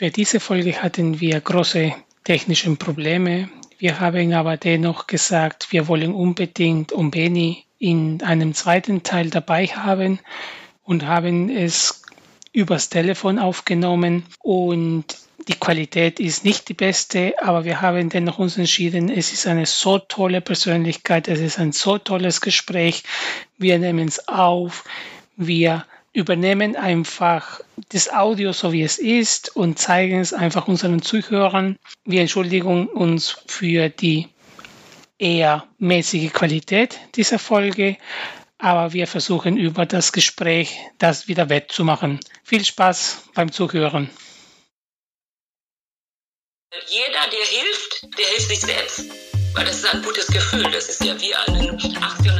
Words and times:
Für 0.00 0.10
diese 0.10 0.40
Folge 0.40 0.82
hatten 0.82 1.20
wir 1.20 1.38
große 1.42 1.92
technische 2.24 2.74
Probleme. 2.76 3.50
Wir 3.78 4.00
haben 4.00 4.32
aber 4.32 4.56
dennoch 4.56 5.06
gesagt, 5.06 5.72
wir 5.72 5.88
wollen 5.88 6.14
unbedingt 6.14 6.90
Umbeni 6.90 7.66
in 7.78 8.22
einem 8.22 8.54
zweiten 8.54 9.02
Teil 9.02 9.28
dabei 9.28 9.66
haben 9.66 10.18
und 10.84 11.04
haben 11.04 11.50
es 11.50 12.02
übers 12.54 12.88
Telefon 12.88 13.38
aufgenommen 13.38 14.24
und 14.38 15.04
die 15.48 15.60
Qualität 15.60 16.18
ist 16.18 16.46
nicht 16.46 16.70
die 16.70 16.74
beste, 16.74 17.34
aber 17.42 17.66
wir 17.66 17.82
haben 17.82 18.08
dennoch 18.08 18.38
uns 18.38 18.56
entschieden, 18.56 19.10
es 19.10 19.34
ist 19.34 19.46
eine 19.46 19.66
so 19.66 19.98
tolle 19.98 20.40
Persönlichkeit, 20.40 21.28
es 21.28 21.40
ist 21.40 21.58
ein 21.58 21.72
so 21.72 21.98
tolles 21.98 22.40
Gespräch. 22.40 23.02
Wir 23.58 23.78
nehmen 23.78 24.08
es 24.08 24.28
auf, 24.28 24.82
wir 25.36 25.84
übernehmen 26.12 26.76
einfach 26.76 27.60
das 27.90 28.12
Audio 28.12 28.52
so 28.52 28.72
wie 28.72 28.82
es 28.82 28.98
ist 28.98 29.54
und 29.56 29.78
zeigen 29.78 30.20
es 30.20 30.32
einfach 30.32 30.68
unseren 30.68 31.02
Zuhörern. 31.02 31.76
Wir 32.04 32.22
entschuldigen 32.22 32.88
uns 32.88 33.36
für 33.46 33.88
die 33.88 34.28
eher 35.18 35.66
mäßige 35.78 36.32
Qualität 36.32 36.98
dieser 37.14 37.38
Folge, 37.38 37.96
aber 38.58 38.92
wir 38.92 39.06
versuchen 39.06 39.56
über 39.56 39.86
das 39.86 40.12
Gespräch 40.12 40.78
das 40.98 41.28
wieder 41.28 41.48
wettzumachen. 41.48 42.20
Viel 42.42 42.64
Spaß 42.64 43.28
beim 43.34 43.52
Zuhören. 43.52 44.10
Jeder, 46.88 47.30
der 47.30 47.46
hilft, 47.46 48.18
der 48.18 48.26
hilft 48.26 48.48
sich 48.48 48.60
selbst. 48.60 49.04
Weil 49.54 49.64
das 49.64 49.78
ist 49.78 49.94
ein 49.94 50.02
gutes 50.02 50.28
Gefühl. 50.28 50.70
Das 50.70 50.88
ist 50.88 51.04
ja 51.04 51.20
wie 51.20 51.34
einen 51.34 51.96
18 52.00 52.38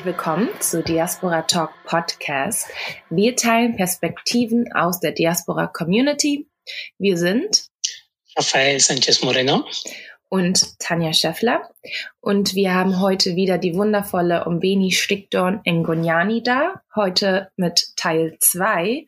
herzlich 0.00 0.16
willkommen 0.16 0.48
zu 0.60 0.82
Diaspora 0.82 1.42
Talk 1.42 1.72
Podcast. 1.84 2.68
Wir 3.10 3.36
teilen 3.36 3.76
Perspektiven 3.76 4.72
aus 4.72 4.98
der 4.98 5.12
Diaspora 5.12 5.66
Community. 5.66 6.48
Wir 6.96 7.18
sind 7.18 7.66
Rafael 8.34 8.80
Sanchez 8.80 9.20
Moreno 9.22 9.68
und 10.30 10.78
Tanja 10.78 11.12
Scheffler. 11.12 11.68
Und 12.20 12.54
wir 12.54 12.72
haben 12.72 12.98
heute 13.00 13.36
wieder 13.36 13.58
die 13.58 13.74
wundervolle 13.74 14.46
Umbeni 14.46 14.90
Stickdorn 14.90 15.60
Ngonyani 15.68 16.42
da. 16.42 16.80
Heute 16.94 17.50
mit 17.56 17.94
Teil 17.96 18.38
2. 18.40 19.06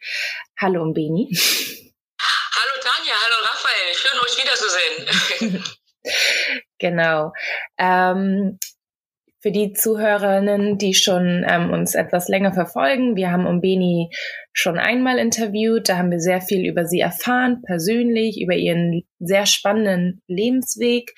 Hallo 0.60 0.82
Umbeni. 0.82 1.34
Hallo 2.20 2.82
Tanja, 2.82 3.14
hallo 3.24 3.36
Raphael. 3.44 3.94
Schön 3.94 4.20
euch 4.20 4.36
wiederzusehen. 5.40 5.64
genau. 6.78 7.32
Ähm, 7.78 8.58
für 9.42 9.50
die 9.50 9.72
Zuhörerinnen, 9.72 10.78
die 10.78 10.94
schon 10.94 11.44
ähm, 11.46 11.70
uns 11.70 11.96
etwas 11.96 12.28
länger 12.28 12.52
verfolgen, 12.52 13.16
wir 13.16 13.32
haben 13.32 13.44
Umbeni 13.44 14.10
schon 14.52 14.78
einmal 14.78 15.18
interviewt. 15.18 15.88
Da 15.88 15.96
haben 15.96 16.12
wir 16.12 16.20
sehr 16.20 16.40
viel 16.40 16.64
über 16.64 16.84
sie 16.84 17.00
erfahren, 17.00 17.62
persönlich, 17.66 18.40
über 18.40 18.54
ihren 18.54 19.02
sehr 19.18 19.46
spannenden 19.46 20.22
Lebensweg. 20.28 21.14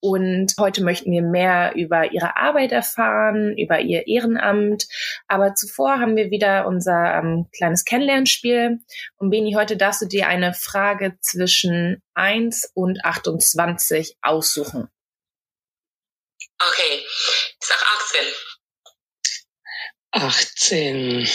Und 0.00 0.54
heute 0.58 0.82
möchten 0.82 1.12
wir 1.12 1.22
mehr 1.22 1.74
über 1.76 2.12
ihre 2.12 2.36
Arbeit 2.36 2.72
erfahren, 2.72 3.56
über 3.56 3.80
ihr 3.80 4.08
Ehrenamt. 4.08 4.86
Aber 5.28 5.54
zuvor 5.54 6.00
haben 6.00 6.16
wir 6.16 6.30
wieder 6.30 6.66
unser 6.66 7.14
ähm, 7.14 7.46
kleines 7.56 7.84
Kennenlernspiel. 7.84 8.80
Und 9.18 9.30
Beni, 9.30 9.52
heute 9.52 9.76
darfst 9.76 10.02
du 10.02 10.06
dir 10.06 10.26
eine 10.26 10.52
Frage 10.52 11.16
zwischen 11.20 12.02
1 12.14 12.72
und 12.74 13.04
28 13.04 14.16
aussuchen. 14.20 14.88
Okay, 16.60 17.06
ich 17.60 17.66
sag 17.66 17.82
18. 17.82 18.34
18. 20.12 21.30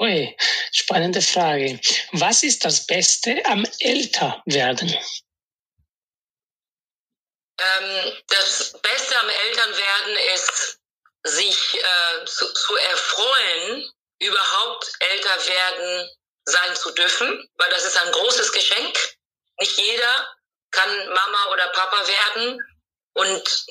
Ui, 0.00 0.36
spannende 0.72 1.22
Frage. 1.22 1.80
Was 2.12 2.42
ist 2.42 2.64
das 2.64 2.86
Beste 2.86 3.40
am 3.46 3.64
Älterwerden? 3.80 4.96
Ähm, 7.58 8.12
das 8.26 8.72
Beste 8.82 9.20
am 9.20 9.28
Älternwerden 9.28 10.16
ist, 10.34 10.78
sich 11.24 11.74
äh, 11.74 12.24
zu, 12.26 12.52
zu 12.52 12.76
erfreuen, 12.76 13.92
überhaupt 14.18 14.92
älter 14.98 15.46
werden 15.46 16.10
sein 16.44 16.76
zu 16.76 16.90
dürfen, 16.92 17.48
weil 17.54 17.70
das 17.70 17.84
ist 17.84 17.96
ein 17.96 18.12
großes 18.12 18.52
Geschenk. 18.52 18.98
Nicht 19.60 19.78
jeder 19.78 20.36
kann 20.70 21.08
Mama 21.08 21.46
oder 21.52 21.68
Papa 21.68 22.06
werden 22.08 22.60
und 23.14 23.66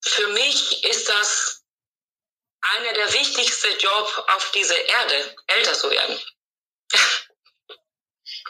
für 0.00 0.28
mich 0.28 0.84
ist 0.84 1.08
das 1.08 1.64
einer 2.60 2.92
der 2.92 3.12
wichtigsten 3.12 3.78
Jobs 3.78 4.18
auf 4.18 4.52
dieser 4.52 4.76
Erde, 4.76 5.36
älter 5.46 5.74
zu 5.74 5.90
werden. 5.90 6.18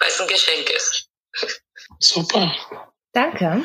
Weil 0.01 0.09
es 0.09 0.21
ein 0.21 0.29
Geschenk 0.29 0.71
ist. 0.71 1.09
Super. 2.01 2.55
Danke. 3.13 3.65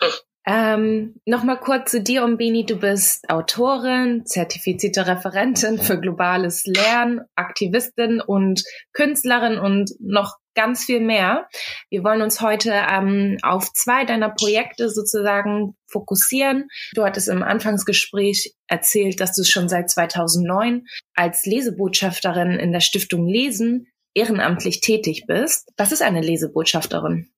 Hm. 0.00 0.12
Ähm, 0.50 1.20
Nochmal 1.26 1.60
kurz 1.60 1.90
zu 1.90 2.00
dir, 2.00 2.24
Umbini. 2.24 2.64
Du 2.64 2.76
bist 2.76 3.28
Autorin, 3.28 4.24
zertifizierte 4.24 5.06
Referentin 5.06 5.78
für 5.78 6.00
globales 6.00 6.64
Lernen, 6.64 7.20
Aktivistin 7.34 8.22
und 8.22 8.64
Künstlerin 8.94 9.58
und 9.58 9.90
noch 10.00 10.36
ganz 10.54 10.86
viel 10.86 11.00
mehr. 11.00 11.46
Wir 11.90 12.02
wollen 12.02 12.22
uns 12.22 12.40
heute 12.40 12.72
ähm, 12.72 13.36
auf 13.42 13.70
zwei 13.74 14.06
deiner 14.06 14.30
Projekte 14.30 14.88
sozusagen 14.88 15.76
fokussieren. 15.86 16.68
Du 16.94 17.04
hattest 17.04 17.28
im 17.28 17.42
Anfangsgespräch 17.42 18.54
erzählt, 18.68 19.20
dass 19.20 19.34
du 19.34 19.44
schon 19.44 19.68
seit 19.68 19.90
2009 19.90 20.86
als 21.14 21.44
Lesebotschafterin 21.44 22.52
in 22.52 22.72
der 22.72 22.80
Stiftung 22.80 23.26
Lesen 23.26 23.86
ehrenamtlich 24.14 24.80
tätig 24.80 25.24
bist. 25.26 25.68
Was 25.76 25.92
ist 25.92 26.00
eine 26.00 26.22
Lesebotschafterin? 26.22 27.30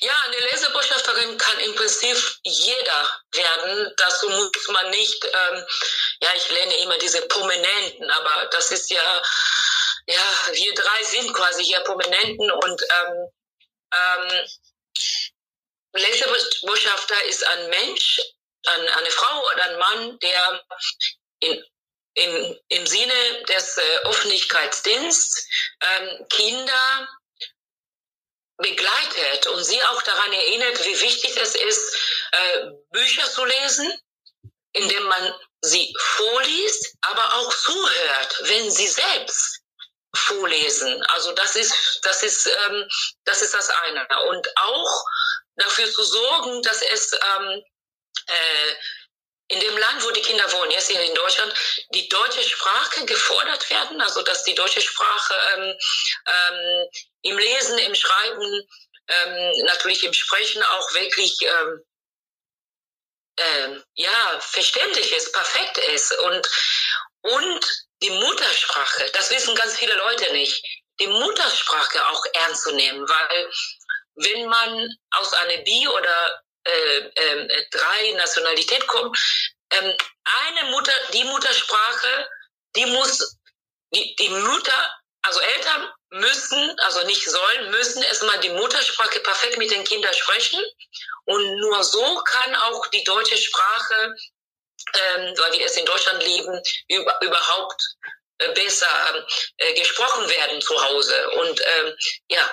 Ja, 0.00 0.12
eine 0.26 0.50
Lesebotschafterin 0.52 1.36
Prinzip 1.98 2.38
jeder 2.42 3.10
werden. 3.32 3.92
Dazu 3.96 4.28
muss 4.28 4.68
man 4.68 4.90
nicht, 4.90 5.24
ähm, 5.24 5.66
ja, 6.20 6.30
ich 6.36 6.50
lerne 6.50 6.76
immer 6.78 6.98
diese 6.98 7.22
Prominenten, 7.22 8.10
aber 8.10 8.46
das 8.46 8.70
ist 8.72 8.90
ja 8.90 9.22
ja, 10.08 10.22
wir 10.52 10.74
drei 10.74 11.02
sind 11.02 11.34
quasi 11.34 11.64
hier 11.64 11.80
Prominenten 11.80 12.50
und 12.50 12.82
ähm, 12.82 13.28
ähm, 13.92 14.46
Lesebotschafter 15.94 17.24
ist 17.24 17.44
ein 17.44 17.70
Mensch, 17.70 18.20
ein, 18.66 18.88
eine 18.88 19.10
Frau 19.10 19.42
oder 19.52 19.64
ein 19.64 19.78
Mann, 19.78 20.18
der 20.20 20.64
in, 21.40 21.64
im, 22.14 22.58
im 22.68 22.86
Sinne 22.86 23.44
des 23.48 23.78
äh, 23.78 23.98
Öffentlichkeitsdienstes 24.04 25.48
ähm, 25.80 26.26
Kinder 26.28 27.08
begleitet 28.58 29.46
und 29.48 29.64
sie 29.64 29.82
auch 29.84 30.02
daran 30.02 30.32
erinnert, 30.32 30.84
wie 30.84 31.00
wichtig 31.00 31.36
es 31.36 31.54
ist, 31.54 31.96
äh, 32.32 32.66
Bücher 32.90 33.30
zu 33.30 33.44
lesen, 33.44 33.92
indem 34.72 35.02
man 35.04 35.34
sie 35.60 35.94
vorliest, 35.98 36.94
aber 37.02 37.34
auch 37.34 37.52
zuhört, 37.54 38.36
wenn 38.42 38.70
sie 38.70 38.88
selbst 38.88 39.60
vorlesen. 40.14 41.02
Also 41.14 41.32
das 41.32 41.56
ist, 41.56 42.00
das 42.02 42.22
ist, 42.22 42.46
ähm, 42.46 42.88
das 43.24 43.42
ist 43.42 43.54
das 43.54 43.68
eine. 43.68 44.06
Und 44.28 44.48
auch 44.56 45.04
dafür 45.56 45.90
zu 45.90 46.02
sorgen, 46.02 46.62
dass 46.62 46.82
es 46.82 47.12
ähm, 47.12 47.62
äh, 48.26 48.74
in 49.48 49.60
dem 49.60 49.78
Land, 49.78 50.04
wo 50.04 50.10
die 50.10 50.22
Kinder 50.22 50.50
wohnen, 50.52 50.72
jetzt 50.72 50.90
hier 50.90 51.00
in 51.00 51.14
Deutschland, 51.14 51.54
die 51.94 52.08
deutsche 52.08 52.42
Sprache 52.42 53.04
gefordert 53.04 53.68
werden, 53.70 54.00
also 54.00 54.22
dass 54.22 54.42
die 54.42 54.54
deutsche 54.54 54.80
Sprache 54.80 55.34
ähm, 55.54 55.78
ähm, 56.26 56.88
im 57.28 57.38
Lesen, 57.38 57.78
im 57.78 57.94
Schreiben, 57.94 58.68
ähm, 59.08 59.64
natürlich 59.66 60.04
im 60.04 60.12
Sprechen 60.12 60.62
auch 60.62 60.94
wirklich 60.94 61.36
ähm, 61.42 61.84
äh, 63.36 63.80
ja 63.94 64.40
verständlich 64.40 65.12
ist, 65.12 65.32
perfekt 65.32 65.78
ist. 65.78 66.12
Und 66.18 66.48
und 67.22 67.86
die 68.02 68.10
Muttersprache, 68.10 69.10
das 69.12 69.30
wissen 69.30 69.54
ganz 69.54 69.76
viele 69.76 69.94
Leute 69.94 70.32
nicht, 70.32 70.64
die 71.00 71.06
Muttersprache 71.08 72.06
auch 72.08 72.24
ernst 72.32 72.62
zu 72.62 72.72
nehmen, 72.72 73.06
weil 73.08 73.50
wenn 74.16 74.46
man 74.46 74.88
aus 75.10 75.32
einer 75.32 75.58
Bi- 75.58 75.88
oder 75.88 76.42
äh, 76.64 76.98
äh, 76.98 77.64
drei 77.70 78.12
Nationalität 78.12 78.86
kommt, 78.86 79.18
ähm, 79.70 79.96
eine 80.24 80.70
Mutter, 80.70 80.92
die 81.12 81.24
Muttersprache, 81.24 82.28
die 82.76 82.86
muss, 82.86 83.38
die, 83.94 84.16
die 84.16 84.28
Mutter, 84.28 85.00
also 85.22 85.40
Eltern 85.40 85.92
müssen, 86.10 86.76
also 86.80 87.04
nicht 87.06 87.24
sollen, 87.24 87.70
müssen 87.70 88.02
erstmal 88.02 88.38
die 88.40 88.50
Muttersprache 88.50 89.20
perfekt 89.20 89.58
mit 89.58 89.70
den 89.70 89.84
Kindern 89.84 90.14
sprechen. 90.14 90.60
Und 91.24 91.60
nur 91.60 91.82
so 91.82 92.22
kann 92.24 92.54
auch 92.54 92.86
die 92.88 93.04
deutsche 93.04 93.36
Sprache 93.36 94.14
ähm, 94.94 95.34
weil 95.38 95.52
wir 95.52 95.66
es 95.66 95.76
in 95.76 95.86
Deutschland 95.86 96.22
leben, 96.22 96.60
über, 96.88 97.20
überhaupt 97.22 97.82
äh, 98.38 98.52
besser 98.52 99.26
äh, 99.56 99.74
gesprochen 99.74 100.28
werden 100.28 100.60
zu 100.60 100.80
Hause. 100.80 101.30
Und 101.30 101.60
ähm, 101.60 101.96
ja. 102.28 102.50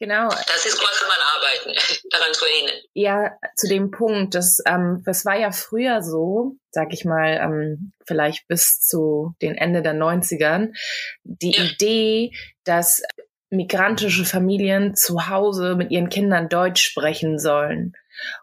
Genau. 0.00 0.28
Das 0.28 0.66
ist 0.66 0.78
quasi 0.78 1.04
mein 1.08 1.24
Arbeiten, 1.36 2.08
daran 2.10 2.34
zu 2.34 2.44
erinnern. 2.44 2.80
Ja, 2.94 3.30
zu 3.56 3.68
dem 3.68 3.90
Punkt, 3.90 4.34
das, 4.34 4.58
ähm, 4.66 5.02
das 5.04 5.24
war 5.24 5.38
ja 5.38 5.52
früher 5.52 6.02
so, 6.02 6.56
sag 6.70 6.92
ich 6.92 7.04
mal, 7.04 7.38
ähm, 7.40 7.92
vielleicht 8.06 8.46
bis 8.48 8.80
zu 8.80 9.34
den 9.40 9.54
Ende 9.54 9.82
der 9.82 9.94
90ern, 9.94 10.74
die 11.22 11.52
ja. 11.52 11.64
Idee, 11.64 12.32
dass 12.64 13.02
migrantische 13.50 14.24
Familien 14.24 14.96
zu 14.96 15.28
Hause 15.28 15.76
mit 15.76 15.90
ihren 15.90 16.08
Kindern 16.08 16.48
Deutsch 16.48 16.82
sprechen 16.82 17.38
sollen. 17.38 17.92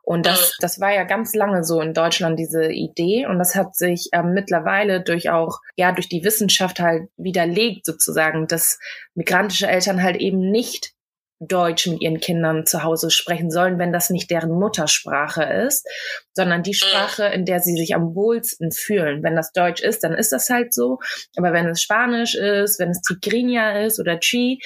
Und 0.03 0.25
das, 0.25 0.57
das 0.59 0.79
war 0.79 0.93
ja 0.93 1.03
ganz 1.03 1.33
lange 1.33 1.63
so 1.63 1.81
in 1.81 1.93
Deutschland, 1.93 2.39
diese 2.39 2.71
Idee. 2.71 3.25
Und 3.25 3.39
das 3.39 3.55
hat 3.55 3.75
sich 3.75 4.09
ähm, 4.13 4.33
mittlerweile 4.33 5.01
durch 5.01 5.29
auch, 5.29 5.59
ja, 5.75 5.91
durch 5.91 6.09
die 6.09 6.23
Wissenschaft 6.23 6.79
halt 6.79 7.09
widerlegt 7.17 7.85
sozusagen, 7.85 8.47
dass 8.47 8.79
migrantische 9.15 9.67
Eltern 9.67 10.01
halt 10.03 10.17
eben 10.17 10.39
nicht 10.51 10.93
Deutsch 11.43 11.87
mit 11.87 12.01
ihren 12.01 12.19
Kindern 12.19 12.67
zu 12.67 12.83
Hause 12.83 13.09
sprechen 13.09 13.49
sollen, 13.49 13.79
wenn 13.79 13.91
das 13.91 14.11
nicht 14.11 14.29
deren 14.29 14.51
Muttersprache 14.51 15.43
ist, 15.43 15.87
sondern 16.33 16.61
die 16.61 16.75
Sprache, 16.75 17.25
in 17.25 17.45
der 17.45 17.59
sie 17.59 17.75
sich 17.75 17.95
am 17.95 18.13
wohlsten 18.13 18.71
fühlen. 18.71 19.23
Wenn 19.23 19.35
das 19.35 19.51
Deutsch 19.51 19.81
ist, 19.81 20.03
dann 20.03 20.13
ist 20.13 20.31
das 20.31 20.49
halt 20.49 20.71
so. 20.71 20.99
Aber 21.35 21.51
wenn 21.51 21.67
es 21.67 21.81
Spanisch 21.81 22.35
ist, 22.35 22.79
wenn 22.79 22.91
es 22.91 23.01
Tigrinya 23.01 23.79
ist 23.81 23.99
oder 23.99 24.19
Chi, 24.19 24.61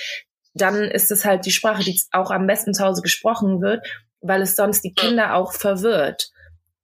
dann 0.54 0.83
ist 0.83 1.12
es 1.12 1.24
halt 1.24 1.45
die 1.45 1.51
Sprache, 1.51 1.83
die 1.83 1.98
auch 2.12 2.30
am 2.30 2.45
besten 2.45 2.74
zu 2.74 2.83
Hause 2.83 3.01
gesprochen 3.01 3.62
wird, 3.62 3.86
weil 4.19 4.42
es 4.42 4.57
sonst 4.57 4.81
die 4.83 4.94
Kinder 4.94 5.36
auch 5.36 5.54
verwirrt 5.54 6.30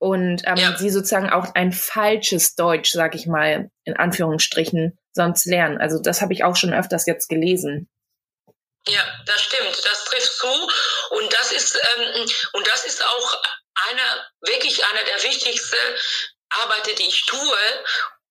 und 0.02 0.42
ähm, 0.46 0.58
ja. 0.58 0.78
sie 0.78 0.90
sozusagen 0.90 1.30
auch 1.30 1.54
ein 1.54 1.72
falsches 1.72 2.56
Deutsch, 2.56 2.92
sag 2.92 3.14
ich 3.14 3.28
mal, 3.28 3.70
in 3.84 3.96
Anführungsstrichen, 3.96 4.98
sonst 5.12 5.46
lernen. 5.46 5.78
Also 5.78 6.02
das 6.02 6.22
habe 6.22 6.34
ich 6.34 6.44
auch 6.44 6.56
schon 6.56 6.74
öfters 6.74 7.06
jetzt 7.06 7.28
gelesen. 7.28 7.88
Ja, 8.88 9.06
das 9.26 9.42
stimmt, 9.42 9.86
das 9.86 10.06
trifft 10.06 10.34
zu 10.38 10.72
und 11.12 11.32
das 11.32 11.52
ist 11.52 11.76
ähm, 11.76 12.26
und 12.54 12.68
das 12.68 12.86
ist 12.86 13.04
auch 13.04 13.42
einer 13.76 14.32
wirklich 14.42 14.84
einer 14.86 15.04
der 15.04 15.22
wichtigsten 15.24 15.78
Arbeiten, 16.50 16.96
die 16.96 17.08
ich 17.08 17.26
tue 17.26 17.86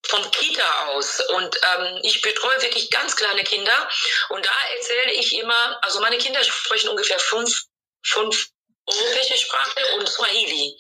vom 0.06 0.29
Kita 0.32 0.87
aus 0.88 1.20
und 1.20 1.56
ähm, 1.56 2.00
ich 2.02 2.20
betreue 2.23 2.61
wirklich 2.62 2.91
ganz 2.91 3.14
kleine 3.14 3.44
Kinder 3.44 3.88
und 4.31 4.44
da 4.44 4.50
erzähle 4.75 5.12
ich 5.12 5.35
immer, 5.35 5.79
also 5.82 6.00
meine 6.00 6.19
Kinder 6.19 6.43
sprechen 6.43 6.88
ungefähr 6.88 7.20
fünf, 7.20 7.67
fünf 8.05 8.49
europäische 8.87 9.38
Sprache 9.38 9.94
und 9.94 10.08
Swahili. 10.08 10.76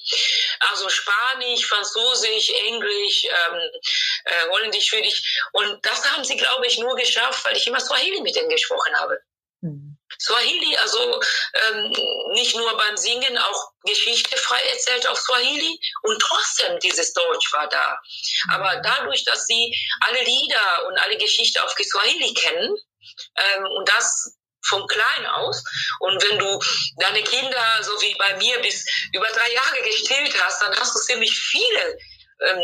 Also 0.60 0.88
Spanisch, 0.88 1.66
Französisch, 1.66 2.50
Englisch, 2.50 3.24
ähm, 3.24 3.70
äh, 4.24 4.48
Holländisch, 4.48 4.86
Schwedisch. 4.86 5.22
Und 5.52 5.84
das 5.84 6.10
haben 6.10 6.24
sie, 6.24 6.36
glaube 6.36 6.66
ich, 6.66 6.78
nur 6.78 6.96
geschafft, 6.96 7.44
weil 7.44 7.56
ich 7.56 7.66
immer 7.66 7.78
Swahili 7.78 8.20
mit 8.20 8.34
denen 8.34 8.48
gesprochen 8.48 8.98
habe. 8.98 9.20
Mhm. 9.62 9.98
Swahili, 10.18 10.76
also 10.78 11.20
ähm, 11.54 11.92
nicht 12.32 12.56
nur 12.56 12.76
beim 12.76 12.96
Singen, 12.96 13.38
auch 13.38 13.72
Geschichte 13.84 14.36
frei 14.36 14.60
erzählt 14.72 15.06
auf 15.06 15.18
Swahili 15.18 15.78
und 16.02 16.20
trotzdem 16.20 16.78
dieses 16.80 17.12
Deutsch 17.12 17.52
war 17.52 17.68
da. 17.68 17.98
Mhm. 18.46 18.54
Aber 18.54 18.76
dadurch, 18.82 19.24
dass 19.24 19.46
sie 19.46 19.74
alle 20.00 20.22
Lieder 20.22 20.86
und 20.88 20.98
alle 20.98 21.16
Geschichte 21.16 21.62
auf 21.64 21.72
Swahili 21.72 22.34
kennen 22.34 22.74
ähm, 23.36 23.64
und 23.76 23.88
das 23.88 24.36
vom 24.66 24.86
Klein 24.86 25.26
aus. 25.26 25.62
Und 26.00 26.22
wenn 26.22 26.38
du 26.38 26.60
deine 26.98 27.22
Kinder, 27.22 27.82
so 27.82 27.92
wie 28.00 28.14
bei 28.16 28.36
mir, 28.36 28.60
bis 28.60 28.84
über 29.12 29.26
drei 29.28 29.52
Jahre 29.52 29.82
gestillt 29.82 30.34
hast, 30.42 30.62
dann 30.62 30.76
hast 30.78 30.94
du 30.94 31.00
ziemlich 31.00 31.32
viele, 31.32 31.98
ähm, 32.46 32.62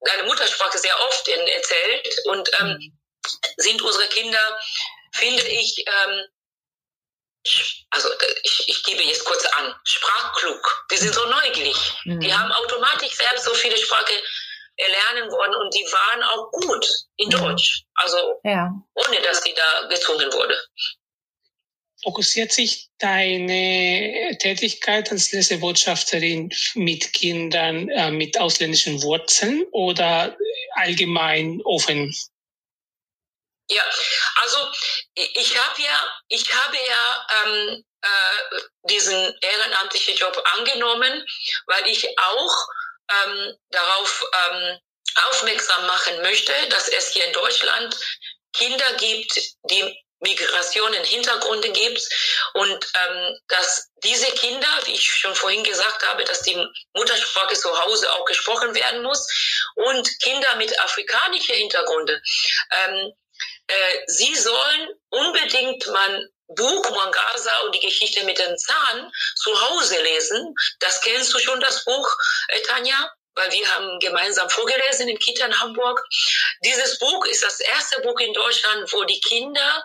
deine 0.00 0.24
Muttersprache 0.24 0.78
sehr 0.78 0.98
oft 1.08 1.28
in, 1.28 1.48
erzählt. 1.48 2.08
Und 2.26 2.50
ähm, 2.60 2.66
mhm. 2.68 2.98
sind 3.56 3.82
unsere 3.82 4.06
Kinder 4.08 4.60
finde 5.14 5.46
ich, 5.48 5.84
ähm, 5.86 6.24
also 7.90 8.08
ich, 8.42 8.64
ich 8.68 8.82
gebe 8.84 9.02
jetzt 9.02 9.24
kurz 9.24 9.44
an, 9.46 9.74
sprachklug. 9.84 10.86
Die 10.90 10.96
sind 10.96 11.14
so 11.14 11.24
neugierig. 11.26 11.76
Mhm. 12.04 12.20
Die 12.20 12.32
haben 12.32 12.50
automatisch 12.52 13.12
selbst 13.12 13.44
so 13.44 13.54
viele 13.54 13.76
Sprachen 13.76 14.16
erlernen 14.76 15.30
worden 15.30 15.54
und 15.54 15.74
die 15.74 15.84
waren 15.84 16.22
auch 16.22 16.50
gut 16.50 16.86
in 17.16 17.28
mhm. 17.28 17.32
Deutsch. 17.32 17.84
Also 17.94 18.40
ja. 18.44 18.72
ohne 18.94 19.20
dass 19.22 19.42
die 19.42 19.54
da 19.54 19.86
gezwungen 19.88 20.32
wurde. 20.32 20.56
Fokussiert 22.02 22.52
sich 22.52 22.90
deine 22.98 24.36
Tätigkeit 24.38 25.10
als 25.10 25.32
Lesebotschafterin 25.32 26.50
mit 26.74 27.12
Kindern 27.14 27.88
äh, 27.88 28.10
mit 28.10 28.38
ausländischen 28.38 29.02
Wurzeln 29.02 29.64
oder 29.72 30.36
allgemein 30.74 31.62
offen? 31.64 32.14
Ja, 33.68 33.82
also 34.42 34.58
ich 35.14 35.58
habe 35.58 35.82
ja, 35.82 36.12
ich 36.28 36.54
habe 36.54 36.76
ja 36.76 37.26
ähm, 37.44 37.84
äh, 38.02 38.60
diesen 38.82 39.38
ehrenamtlichen 39.40 40.16
Job 40.16 40.42
angenommen, 40.56 41.26
weil 41.66 41.86
ich 41.88 42.06
auch 42.18 42.68
ähm, 43.10 43.56
darauf 43.70 44.24
ähm, 44.50 44.78
aufmerksam 45.30 45.86
machen 45.86 46.20
möchte, 46.22 46.52
dass 46.68 46.88
es 46.88 47.12
hier 47.12 47.24
in 47.24 47.32
Deutschland 47.32 47.96
Kinder 48.52 48.92
gibt, 48.94 49.34
die 49.70 50.04
Migrationen 50.20 51.04
Hintergründe 51.04 51.70
gibt 51.70 52.00
und 52.54 52.72
ähm, 52.94 53.38
dass 53.48 53.90
diese 54.02 54.30
Kinder, 54.32 54.68
wie 54.84 54.94
ich 54.94 55.04
schon 55.04 55.34
vorhin 55.34 55.62
gesagt 55.64 56.06
habe, 56.06 56.24
dass 56.24 56.42
die 56.42 56.56
Muttersprache 56.94 57.54
zu 57.54 57.78
Hause 57.78 58.10
auch 58.12 58.24
gesprochen 58.24 58.74
werden 58.74 59.02
muss 59.02 59.26
und 59.74 60.08
Kinder 60.20 60.56
mit 60.56 60.78
afrikanischen 60.80 61.54
Hintergründen 61.56 62.20
ähm, 62.70 63.12
äh, 63.66 63.98
sie 64.06 64.34
sollen 64.34 64.88
unbedingt 65.10 65.86
mein 65.88 66.28
Buch 66.48 66.90
Mangasa 66.90 67.60
und 67.62 67.74
die 67.74 67.80
Geschichte 67.80 68.24
mit 68.24 68.38
dem 68.38 68.56
Zahn 68.56 69.10
zu 69.36 69.68
Hause 69.68 70.00
lesen. 70.02 70.54
Das 70.80 71.00
kennst 71.00 71.32
du 71.32 71.38
schon, 71.38 71.60
das 71.60 71.84
Buch, 71.84 72.08
äh, 72.48 72.60
Tanja? 72.62 73.10
Weil 73.36 73.50
wir 73.50 73.68
haben 73.74 73.98
gemeinsam 73.98 74.48
vorgelesen 74.48 75.08
im 75.08 75.18
Kita 75.18 75.46
in 75.46 75.60
Hamburg. 75.60 76.00
Dieses 76.64 76.98
Buch 77.00 77.26
ist 77.26 77.42
das 77.42 77.58
erste 77.58 78.00
Buch 78.02 78.20
in 78.20 78.32
Deutschland, 78.32 78.92
wo 78.92 79.02
die 79.04 79.20
Kinder 79.20 79.84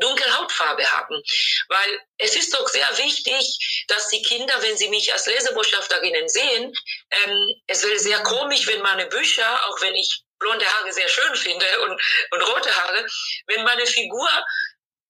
dunkle 0.00 0.38
Hautfarbe 0.38 0.84
haben. 0.92 1.22
Weil 1.68 2.00
es 2.18 2.36
ist 2.36 2.52
doch 2.54 2.68
sehr 2.68 2.98
wichtig, 2.98 3.84
dass 3.88 4.08
die 4.08 4.22
Kinder, 4.22 4.54
wenn 4.60 4.76
sie 4.76 4.88
mich 4.88 5.12
als 5.12 5.26
Lesebotschafterinnen 5.26 6.28
sehen, 6.28 6.74
ähm, 7.10 7.54
es 7.66 7.82
wäre 7.84 7.98
sehr 7.98 8.22
komisch, 8.22 8.66
wenn 8.66 8.82
meine 8.82 9.06
Bücher, 9.06 9.66
auch 9.68 9.80
wenn 9.80 9.94
ich 9.94 10.22
blonde 10.40 10.66
Haare 10.66 10.92
sehr 10.92 11.08
schön 11.08 11.36
finde 11.36 11.80
und, 11.82 12.02
und 12.30 12.42
rote 12.42 12.74
Haare, 12.74 13.06
wenn 13.46 13.62
meine 13.62 13.86
Figur 13.86 14.28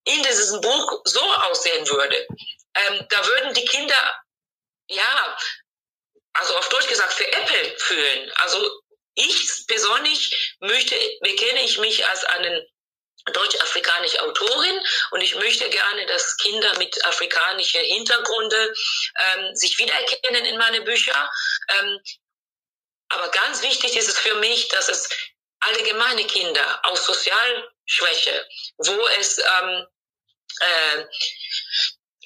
in 0.04 0.22
diesem 0.22 0.60
Buch 0.60 1.00
so 1.04 1.22
aussehen 1.22 1.88
würde. 1.88 2.26
Ähm, 2.74 3.06
da 3.08 3.26
würden 3.26 3.54
die 3.54 3.64
Kinder, 3.64 4.22
ja, 4.88 5.38
also 6.34 6.56
auf 6.56 6.68
Deutsch 6.68 6.88
gesagt, 6.88 7.12
veräppelt 7.12 7.80
fühlen. 7.80 8.32
Also 8.36 8.82
ich 9.14 9.66
persönlich 9.66 10.56
möchte, 10.60 10.96
bekenne 11.20 11.62
ich 11.62 11.78
mich 11.78 12.06
als 12.06 12.24
einen 12.24 12.66
deutsch-afrikanische 13.32 14.22
Autorin 14.22 14.80
und 15.10 15.20
ich 15.20 15.34
möchte 15.34 15.68
gerne, 15.68 16.06
dass 16.06 16.36
Kinder 16.38 16.78
mit 16.78 17.04
afrikanischen 17.04 17.84
Hintergründe 17.84 18.72
ähm, 19.18 19.54
sich 19.54 19.76
wiedererkennen 19.78 20.46
in 20.46 20.56
meine 20.56 20.80
Bücher. 20.82 21.30
Ähm, 21.80 22.00
aber 23.10 23.28
ganz 23.28 23.62
wichtig 23.62 23.96
ist 23.96 24.08
es 24.08 24.18
für 24.18 24.34
mich, 24.36 24.68
dass 24.68 24.88
es 24.88 25.08
allgemeine 25.60 26.26
Kinder 26.26 26.80
aus 26.84 27.04
Sozialschwäche, 27.04 28.48
wo 28.78 29.06
es 29.18 29.38
ähm, 29.38 29.86
äh, 30.60 31.04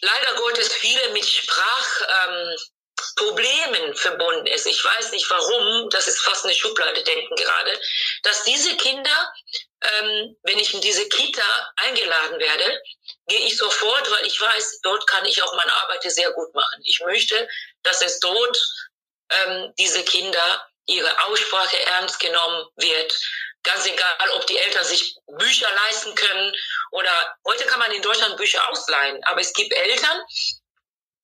leider 0.01 0.35
Gottes 0.37 0.73
viele 0.73 1.09
mit 1.11 1.27
Sprachproblemen 1.27 3.89
ähm, 3.89 3.97
verbunden 3.97 4.47
ist. 4.47 4.67
Ich 4.67 4.85
weiß 4.85 5.11
nicht 5.13 5.29
warum, 5.31 5.91
das 5.91 6.07
ist 6.07 6.21
fast 6.21 6.45
eine 6.45 6.55
Schublade 6.55 7.03
denken 7.03 7.35
gerade, 7.35 7.81
dass 8.23 8.45
diese 8.45 8.77
Kinder, 8.77 9.35
ähm, 9.81 10.37
wenn 10.43 10.59
ich 10.59 10.75
in 10.75 10.81
diese 10.81 11.09
Kita 11.09 11.73
eingeladen 11.77 12.39
werde, 12.39 12.81
gehe 13.27 13.47
ich 13.47 13.57
sofort, 13.57 14.11
weil 14.11 14.27
ich 14.27 14.41
weiß, 14.41 14.81
dort 14.83 15.07
kann 15.07 15.25
ich 15.25 15.43
auch 15.43 15.55
meine 15.55 15.73
Arbeit 15.73 16.03
sehr 16.03 16.31
gut 16.33 16.55
machen. 16.55 16.83
Ich 16.85 17.01
möchte, 17.01 17.49
dass 17.83 18.03
es 18.03 18.21
dort 18.21 18.59
ähm, 19.31 19.73
diese 19.79 20.05
Kinder 20.05 20.69
ihre 20.87 21.25
Aussprache 21.27 21.81
ernst 21.87 22.21
genommen 22.21 22.67
wird. 22.77 23.21
Ganz 23.63 23.87
egal, 23.87 24.31
ob 24.35 24.47
die 24.47 24.59
Eltern 24.59 24.85
sich 24.85 25.17
Bücher 25.39 25.69
leisten 25.87 26.15
können 26.15 26.53
oder 26.91 27.37
heute 27.47 27.65
kann 27.65 27.79
man 27.79 27.93
in 27.93 28.03
Deutschland 28.03 28.37
Bücher 28.37 28.69
ausleihen, 28.69 29.23
aber 29.25 29.41
es 29.41 29.53
gibt 29.55 29.73
Eltern, 29.73 30.23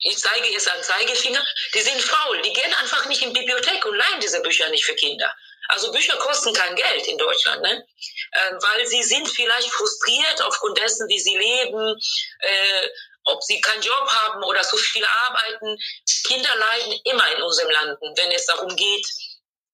ich 0.03 0.19
zeige 0.19 0.49
jetzt 0.49 0.69
einen 0.71 0.83
Zeigefinger, 0.83 1.45
die 1.75 1.81
sind 1.81 2.01
faul, 2.01 2.41
die 2.41 2.53
gehen 2.53 2.75
einfach 2.75 3.05
nicht 3.07 3.21
in 3.21 3.35
die 3.35 3.41
Bibliothek 3.41 3.85
und 3.85 3.97
leihen 3.97 4.21
diese 4.21 4.41
Bücher 4.41 4.69
nicht 4.71 4.85
für 4.85 4.95
Kinder. 4.95 5.31
Also 5.69 5.93
Bücher 5.93 6.17
kosten 6.17 6.55
kein 6.55 6.75
Geld 6.75 7.07
in 7.07 7.19
Deutschland, 7.19 7.63
ne? 7.63 7.87
Äh, 8.33 8.53
weil 8.55 8.87
sie 8.87 9.03
sind 9.03 9.29
vielleicht 9.29 9.71
frustriert 9.71 10.43
aufgrund 10.43 10.79
dessen, 10.79 11.07
wie 11.09 11.21
sie 11.21 11.37
leben, 11.37 11.97
äh, 12.41 12.89
ob 13.25 13.43
sie 13.43 13.61
keinen 13.61 13.83
Job 13.83 14.09
haben 14.09 14.43
oder 14.45 14.63
zu 14.63 14.77
viel 14.77 15.05
arbeiten. 15.05 15.79
Kinder 16.27 16.57
leiden 16.57 17.01
immer 17.05 17.33
in 17.33 17.43
unserem 17.43 17.71
Land, 17.71 17.99
wenn 18.01 18.33
es 18.33 18.47
darum 18.47 18.75
geht, 18.75 19.07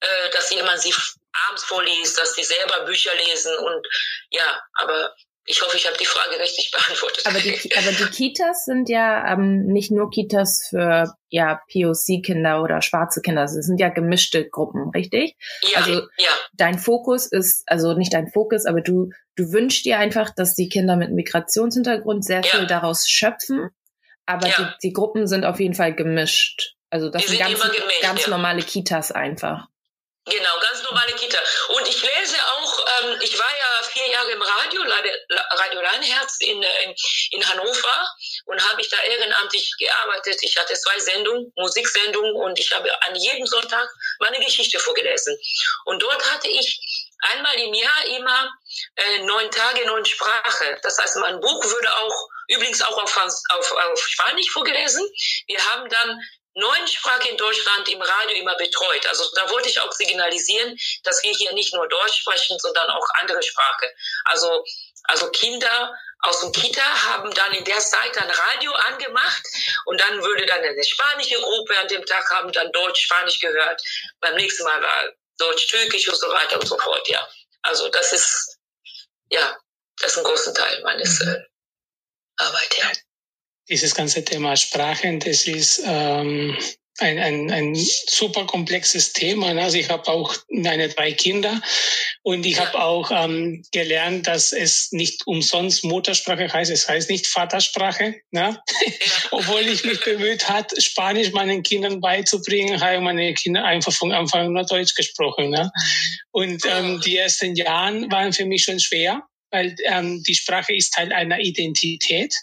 äh, 0.00 0.30
dass 0.32 0.50
jemand 0.50 0.80
sie 0.80 0.92
abends 1.48 1.64
vorliest, 1.64 2.18
dass 2.18 2.34
sie 2.34 2.44
selber 2.44 2.84
Bücher 2.86 3.10
lesen 3.28 3.52
und 3.58 3.86
ja, 4.30 4.60
aber 4.74 5.14
Ich 5.48 5.62
hoffe, 5.62 5.76
ich 5.76 5.86
habe 5.86 5.96
die 5.96 6.06
Frage 6.06 6.40
richtig 6.40 6.70
beantwortet. 6.72 7.24
Aber 7.24 7.38
die, 7.38 7.52
aber 7.76 7.92
die 7.92 8.10
Kitas 8.10 8.64
sind 8.64 8.88
ja 8.88 9.32
ähm, 9.32 9.66
nicht 9.66 9.92
nur 9.92 10.10
Kitas 10.10 10.66
für 10.68 11.14
ja 11.28 11.60
POC-Kinder 11.72 12.62
oder 12.62 12.82
schwarze 12.82 13.20
Kinder. 13.22 13.44
Es 13.44 13.52
sind 13.52 13.78
ja 13.78 13.88
gemischte 13.90 14.48
Gruppen, 14.48 14.90
richtig? 14.92 15.36
Ja, 15.62 15.78
also 15.78 15.92
ja. 16.18 16.30
dein 16.54 16.78
Fokus 16.80 17.26
ist, 17.30 17.62
also 17.66 17.92
nicht 17.94 18.12
dein 18.12 18.26
Fokus, 18.32 18.66
aber 18.66 18.80
du, 18.80 19.10
du 19.36 19.52
wünschst 19.52 19.84
dir 19.84 19.98
einfach, 19.98 20.30
dass 20.34 20.54
die 20.56 20.68
Kinder 20.68 20.96
mit 20.96 21.12
Migrationshintergrund 21.12 22.24
sehr 22.24 22.40
Ja. 22.42 22.50
viel 22.58 22.66
daraus 22.66 23.08
schöpfen. 23.08 23.70
Aber 24.26 24.48
Ja. 24.48 24.54
die, 24.82 24.88
die 24.88 24.92
Gruppen 24.92 25.28
sind 25.28 25.44
auf 25.44 25.60
jeden 25.60 25.74
Fall 25.74 25.94
gemischt. 25.94 26.74
Also 26.90 27.08
das 27.08 27.22
Die 27.22 27.28
sind 27.28 27.36
sind 27.38 27.46
ganz, 27.46 27.60
gemischt, 27.62 28.02
ganz 28.02 28.26
normale 28.26 28.62
Kitas 28.62 29.12
einfach. 29.12 29.66
Genau, 30.28 30.58
ganz 30.58 30.82
normale 30.82 31.12
Kita. 31.12 31.38
Und 31.68 31.86
ich 31.88 32.02
lese 32.02 32.36
auch, 32.48 32.86
ähm, 32.98 33.16
ich 33.22 33.38
war 33.38 33.48
ja 33.48 33.88
vier 33.88 34.08
Jahre 34.08 34.32
im 34.32 34.42
Radio, 34.42 34.82
Radio 34.82 35.80
Leinherz 35.80 36.38
in, 36.40 36.60
äh, 36.60 36.82
in, 36.82 36.94
in 37.30 37.48
Hannover 37.48 38.10
und 38.46 38.68
habe 38.68 38.80
ich 38.80 38.88
da 38.88 39.00
ehrenamtlich 39.02 39.72
gearbeitet. 39.78 40.38
Ich 40.42 40.56
hatte 40.56 40.74
zwei 40.74 40.98
Sendungen, 40.98 41.52
Musiksendungen 41.54 42.34
und 42.42 42.58
ich 42.58 42.72
habe 42.74 42.90
an 43.02 43.14
jedem 43.14 43.46
Sonntag 43.46 43.88
meine 44.18 44.44
Geschichte 44.44 44.80
vorgelesen. 44.80 45.38
Und 45.84 46.02
dort 46.02 46.32
hatte 46.32 46.48
ich 46.48 46.80
einmal 47.32 47.54
im 47.60 47.72
Jahr 47.74 48.04
immer 48.18 48.52
äh, 48.96 49.18
neun 49.20 49.48
Tage, 49.52 49.86
neun 49.86 50.04
Sprache. 50.04 50.76
Das 50.82 50.98
heißt, 50.98 51.16
mein 51.18 51.40
Buch 51.40 51.64
würde 51.64 51.96
auch 51.98 52.28
übrigens 52.48 52.82
auch 52.82 52.96
auf, 53.02 53.16
auf, 53.16 53.72
auf 53.72 54.08
Spanisch 54.08 54.50
vorgelesen. 54.50 55.06
Wir 55.46 55.64
haben 55.66 55.88
dann 55.88 56.20
neun 56.56 56.88
Sprachen 56.88 57.28
in 57.30 57.36
Deutschland 57.36 57.88
im 57.88 58.02
Radio 58.02 58.36
immer 58.38 58.56
betreut. 58.56 59.06
Also 59.06 59.24
da 59.34 59.48
wollte 59.50 59.68
ich 59.68 59.78
auch 59.80 59.92
signalisieren, 59.92 60.76
dass 61.04 61.22
wir 61.22 61.32
hier 61.32 61.52
nicht 61.52 61.72
nur 61.74 61.88
Deutsch 61.88 62.20
sprechen, 62.20 62.58
sondern 62.58 62.90
auch 62.90 63.06
andere 63.20 63.42
Sprachen. 63.42 63.88
Also, 64.24 64.64
also 65.04 65.30
Kinder 65.30 65.94
aus 66.20 66.40
dem 66.40 66.52
Kita 66.52 66.82
haben 66.82 67.32
dann 67.34 67.52
in 67.52 67.64
der 67.64 67.78
Zeit 67.78 68.16
dann 68.16 68.28
Radio 68.30 68.72
angemacht 68.72 69.42
und 69.84 70.00
dann 70.00 70.22
würde 70.22 70.46
dann 70.46 70.60
eine 70.60 70.82
spanische 70.84 71.36
Gruppe 71.36 71.78
an 71.78 71.88
dem 71.88 72.04
Tag 72.06 72.28
haben 72.30 72.50
dann 72.52 72.72
Deutsch, 72.72 73.02
Spanisch 73.02 73.38
gehört. 73.38 73.82
Beim 74.20 74.34
nächsten 74.34 74.64
Mal 74.64 74.82
war 74.82 75.12
Deutsch, 75.38 75.68
Türkisch 75.68 76.08
und 76.08 76.16
so 76.16 76.28
weiter 76.30 76.58
und 76.58 76.66
so 76.66 76.78
fort, 76.78 77.06
ja. 77.08 77.28
Also 77.62 77.88
das 77.88 78.12
ist, 78.12 78.58
ja, 79.28 79.58
das 80.00 80.12
ist 80.12 80.18
ein 80.18 80.24
großer 80.24 80.54
Teil 80.54 80.80
meines 80.82 81.20
Mhm. 81.20 81.28
äh, 81.28 81.44
Arbeit, 82.38 82.78
ja. 82.78 82.90
Dieses 83.68 83.94
ganze 83.94 84.24
Thema 84.24 84.56
Sprachen, 84.56 85.20
das 85.20 85.46
ist 85.46 85.82
ähm, 85.84 86.56
ein, 86.98 87.18
ein, 87.18 87.50
ein 87.50 87.74
super 87.74 88.46
komplexes 88.46 89.12
Thema. 89.12 89.52
ne? 89.52 89.62
Also 89.62 89.76
ich 89.76 89.90
habe 89.90 90.08
auch 90.08 90.34
meine 90.48 90.88
drei 90.88 91.12
Kinder 91.12 91.60
und 92.22 92.46
ich 92.46 92.58
habe 92.58 92.78
auch 92.80 93.10
ähm, 93.10 93.62
gelernt, 93.72 94.26
dass 94.26 94.52
es 94.52 94.92
nicht 94.92 95.26
umsonst 95.26 95.84
Muttersprache 95.84 96.50
heißt. 96.50 96.70
Es 96.70 96.88
heißt 96.88 97.10
nicht 97.10 97.26
Vatersprache. 97.26 98.14
Ne? 98.30 98.58
Obwohl 99.30 99.62
ich 99.62 99.84
mich 99.84 100.00
bemüht 100.00 100.48
hat, 100.48 100.72
Spanisch 100.82 101.32
meinen 101.32 101.62
Kindern 101.62 102.00
beizubringen, 102.00 102.80
haben 102.80 103.04
meine 103.04 103.34
Kinder 103.34 103.64
einfach 103.64 103.92
von 103.92 104.12
Anfang 104.12 104.46
an 104.46 104.52
nur 104.52 104.64
Deutsch 104.64 104.94
gesprochen. 104.94 105.50
Ne? 105.50 105.70
Und 106.30 106.62
ähm, 106.66 107.00
die 107.04 107.18
ersten 107.18 107.54
Jahre 107.56 108.10
waren 108.10 108.32
für 108.32 108.46
mich 108.46 108.64
schon 108.64 108.80
schwer, 108.80 109.22
weil 109.50 109.74
ähm, 109.84 110.22
die 110.22 110.34
Sprache 110.34 110.74
ist 110.74 110.92
Teil 110.92 111.12
einer 111.12 111.38
Identität. 111.38 112.34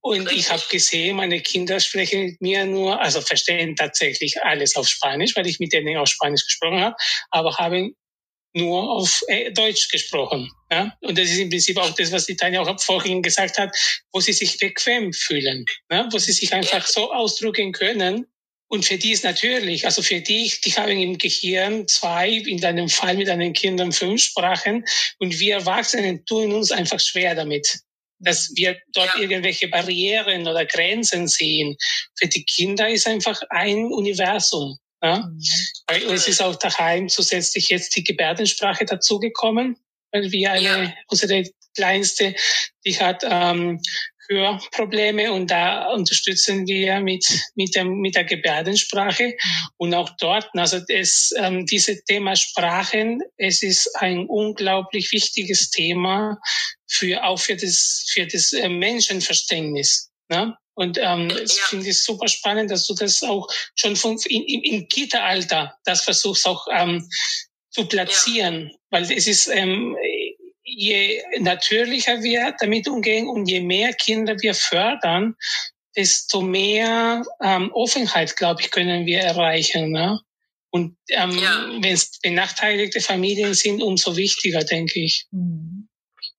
Und 0.00 0.30
ich 0.32 0.50
habe 0.50 0.62
gesehen, 0.70 1.16
meine 1.16 1.40
Kinder 1.40 1.80
sprechen 1.80 2.24
mit 2.24 2.40
mir 2.40 2.66
nur, 2.66 3.00
also 3.00 3.20
verstehen 3.20 3.76
tatsächlich 3.76 4.42
alles 4.42 4.76
auf 4.76 4.88
Spanisch, 4.88 5.36
weil 5.36 5.46
ich 5.46 5.60
mit 5.60 5.72
denen 5.72 5.96
auf 5.96 6.08
Spanisch 6.08 6.46
gesprochen 6.46 6.80
habe, 6.80 6.96
aber 7.30 7.56
haben 7.56 7.94
nur 8.54 8.90
auf 8.90 9.22
äh, 9.28 9.50
Deutsch 9.52 9.88
gesprochen. 9.88 10.50
Ja? 10.70 10.96
Und 11.00 11.16
das 11.16 11.30
ist 11.30 11.38
im 11.38 11.48
Prinzip 11.48 11.78
auch 11.78 11.90
das, 11.94 12.12
was 12.12 12.26
die 12.26 12.36
Tanja 12.36 12.60
auch 12.60 12.80
vorhin 12.80 13.22
gesagt 13.22 13.58
hat, 13.58 13.74
wo 14.12 14.20
sie 14.20 14.32
sich 14.32 14.58
bequem 14.58 15.12
fühlen, 15.12 15.64
ne? 15.90 16.08
wo 16.10 16.18
sie 16.18 16.32
sich 16.32 16.52
einfach 16.52 16.86
so 16.86 17.12
ausdrücken 17.12 17.72
können. 17.72 18.26
Und 18.72 18.86
für 18.86 18.96
die 18.96 19.12
ist 19.12 19.22
natürlich, 19.22 19.84
also 19.84 20.00
für 20.00 20.22
die, 20.22 20.50
die 20.64 20.72
haben 20.72 20.98
im 20.98 21.18
Gehirn 21.18 21.86
zwei, 21.88 22.30
in 22.30 22.56
deinem 22.58 22.88
Fall 22.88 23.16
mit 23.18 23.28
deinen 23.28 23.52
Kindern 23.52 23.92
fünf 23.92 24.22
Sprachen 24.22 24.82
und 25.18 25.38
wir 25.38 25.56
Erwachsenen 25.56 26.24
tun 26.24 26.52
uns 26.54 26.72
einfach 26.72 26.98
schwer 26.98 27.34
damit 27.34 27.80
dass 28.24 28.52
wir 28.54 28.78
dort 28.92 29.12
Ja. 29.16 29.20
irgendwelche 29.22 29.66
Barrieren 29.66 30.46
oder 30.46 30.64
Grenzen 30.64 31.26
sehen. 31.26 31.76
Für 32.16 32.28
die 32.28 32.44
Kinder 32.44 32.88
ist 32.88 33.08
einfach 33.08 33.42
ein 33.50 33.86
Universum. 33.86 34.78
Ja? 35.02 35.28
Bei 35.88 36.06
uns 36.06 36.28
ist 36.28 36.40
auch 36.40 36.54
daheim 36.54 37.08
zusätzlich 37.08 37.68
jetzt 37.68 37.96
die 37.96 38.04
Gebärdensprache 38.04 38.84
dazugekommen, 38.84 39.76
weil 40.12 40.30
wir 40.30 40.52
eine, 40.52 40.62
Ja. 40.64 40.94
unsere 41.08 41.42
kleinste, 41.74 42.34
die 42.84 42.96
hat 43.00 43.24
ähm, 43.28 43.80
Hörprobleme 44.32 45.32
und 45.32 45.50
da 45.50 45.88
unterstützen 45.92 46.66
wir 46.66 47.00
mit, 47.00 47.24
mit, 47.54 47.74
dem, 47.74 48.00
mit 48.00 48.14
der 48.14 48.24
Gebärdensprache 48.24 49.34
und 49.76 49.94
auch 49.94 50.10
dort, 50.18 50.48
also 50.54 50.80
das, 50.88 51.30
ähm, 51.36 51.66
dieses 51.66 52.04
Thema 52.04 52.36
Sprachen, 52.36 53.22
es 53.36 53.62
ist 53.62 53.90
ein 53.96 54.26
unglaublich 54.26 55.12
wichtiges 55.12 55.70
Thema 55.70 56.38
für, 56.88 57.24
auch 57.24 57.38
für 57.38 57.56
das, 57.56 58.06
für 58.12 58.26
das 58.26 58.52
äh, 58.52 58.68
Menschenverständnis. 58.68 60.10
Ne? 60.28 60.56
Und 60.74 60.98
ähm, 61.00 61.28
das 61.28 61.56
Ja. 61.58 61.64
finde 61.68 61.88
ich 61.88 62.02
super 62.02 62.28
spannend, 62.28 62.70
dass 62.70 62.86
du 62.86 62.94
das 62.94 63.22
auch 63.22 63.46
schon 63.74 63.96
von, 63.96 64.18
in, 64.26 64.42
im, 64.44 64.88
Kita-Alter 64.88 65.74
das 65.84 66.04
versuchst 66.04 66.46
auch 66.46 66.66
ähm, 66.72 67.06
zu 67.70 67.86
platzieren, 67.86 68.70
weil 68.90 69.02
es 69.10 69.26
ist 69.26 69.48
ähm, 69.48 69.96
je 70.82 71.22
natürlicher 71.38 72.22
wir 72.22 72.54
damit 72.60 72.88
umgehen 72.88 73.28
und 73.28 73.46
je 73.46 73.60
mehr 73.60 73.92
Kinder 73.92 74.34
wir 74.40 74.54
fördern, 74.54 75.36
desto 75.96 76.40
mehr 76.40 77.22
ähm, 77.40 77.70
Offenheit, 77.72 78.36
glaube 78.36 78.62
ich, 78.62 78.70
können 78.70 79.06
wir 79.06 79.20
erreichen. 79.20 79.92
Ne? 79.92 80.20
Und 80.70 80.96
ähm, 81.10 81.38
Ja. 81.38 81.66
wenn 81.82 81.94
es 81.94 82.18
benachteiligte 82.20 83.00
Familien 83.00 83.54
sind, 83.54 83.82
umso 83.82 84.16
wichtiger, 84.16 84.64
denke 84.64 84.98
ich. 85.00 85.26
Mhm. 85.30 85.88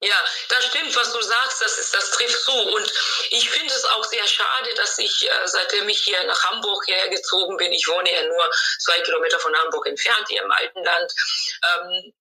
Ja, 0.02 0.20
das 0.50 0.66
stimmt, 0.66 0.94
was 0.98 1.14
du 1.14 1.22
sagst, 1.22 1.62
das, 1.62 1.78
ist, 1.78 1.94
das 1.94 2.12
trifft 2.12 2.44
zu. 2.44 2.52
Und 2.52 2.92
ich 3.30 3.50
finde 3.50 3.74
es 3.74 3.86
auch 3.86 4.04
sehr 4.04 4.28
schade, 4.28 4.70
dass 4.76 4.98
ich, 5.00 5.16
äh, 5.24 5.48
seitdem 5.48 5.88
ich 5.88 6.00
hier 6.00 6.22
nach 6.28 6.44
Hamburg 6.44 6.84
hierher 6.86 7.08
gezogen 7.08 7.56
bin, 7.56 7.72
ich 7.72 7.88
wohne 7.88 8.12
ja 8.12 8.24
nur 8.28 8.50
zwei 8.80 9.00
Kilometer 9.00 9.40
von 9.40 9.56
Hamburg 9.56 9.88
entfernt, 9.88 10.26
hier 10.28 10.44
im 10.44 10.52
Altenland, 10.52 11.10
ähm, 11.70 12.14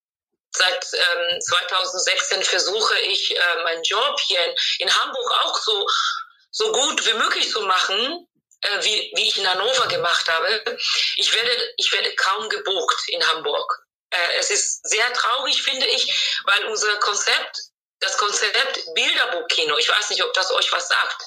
seit 0.53 0.87
ähm, 0.93 1.41
2016 1.41 2.43
versuche 2.45 2.99
ich, 3.01 3.37
äh, 3.37 3.63
meinen 3.65 3.83
Job 3.83 4.19
hier 4.21 4.45
in, 4.45 4.55
in 4.81 5.01
Hamburg 5.01 5.31
auch 5.45 5.59
so, 5.59 5.87
so 6.51 6.73
gut 6.73 7.07
wie 7.07 7.15
möglich 7.15 7.51
zu 7.51 7.63
machen, 7.63 8.29
äh, 8.61 8.85
wie, 8.85 9.13
wie 9.15 9.29
ich 9.29 9.39
in 9.39 9.49
Hannover 9.49 9.87
gemacht 9.89 10.29
habe. 10.29 10.77
Ich 11.17 11.33
werde, 11.33 11.75
ich 11.77 11.93
werde 11.93 12.15
kaum 12.17 12.49
gebucht 12.49 13.09
in 13.09 13.27
Hamburg. 13.29 13.87
Äh, 14.11 14.39
es 14.39 14.51
ist 14.51 14.87
sehr 14.89 15.13
traurig, 15.13 15.63
finde 15.63 15.87
ich, 15.87 16.41
weil 16.45 16.67
unser 16.67 16.97
Konzept, 16.99 17.59
das 18.01 18.17
Konzept 18.19 18.95
Bilderbuchkino, 18.95 19.77
ich 19.79 19.89
weiß 19.89 20.11
nicht, 20.11 20.23
ob 20.23 20.33
das 20.35 20.51
euch 20.53 20.71
was 20.73 20.89
sagt. 20.89 21.23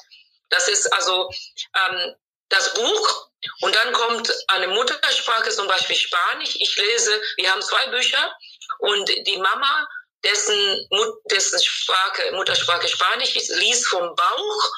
Das 0.50 0.68
ist 0.68 0.92
also 0.94 1.30
ähm, 1.76 2.16
das 2.50 2.74
Buch 2.74 3.30
und 3.62 3.76
dann 3.76 3.94
kommt 3.94 4.32
eine 4.48 4.68
Muttersprache, 4.68 5.50
zum 5.50 5.68
Beispiel 5.68 5.96
Spanisch. 5.96 6.56
Ich 6.56 6.76
lese, 6.78 7.22
wir 7.38 7.52
haben 7.52 7.62
zwei 7.62 7.88
Bücher 7.88 8.36
und 8.80 9.08
die 9.10 9.38
Mama, 9.38 9.88
dessen, 10.24 10.88
Mut, 10.90 11.16
dessen 11.30 11.62
Sprache, 11.64 12.32
Muttersprache 12.34 12.88
Spanisch 12.88 13.36
ist, 13.36 13.50
liest 13.50 13.88
vom 13.88 14.16
Bauch. 14.16 14.72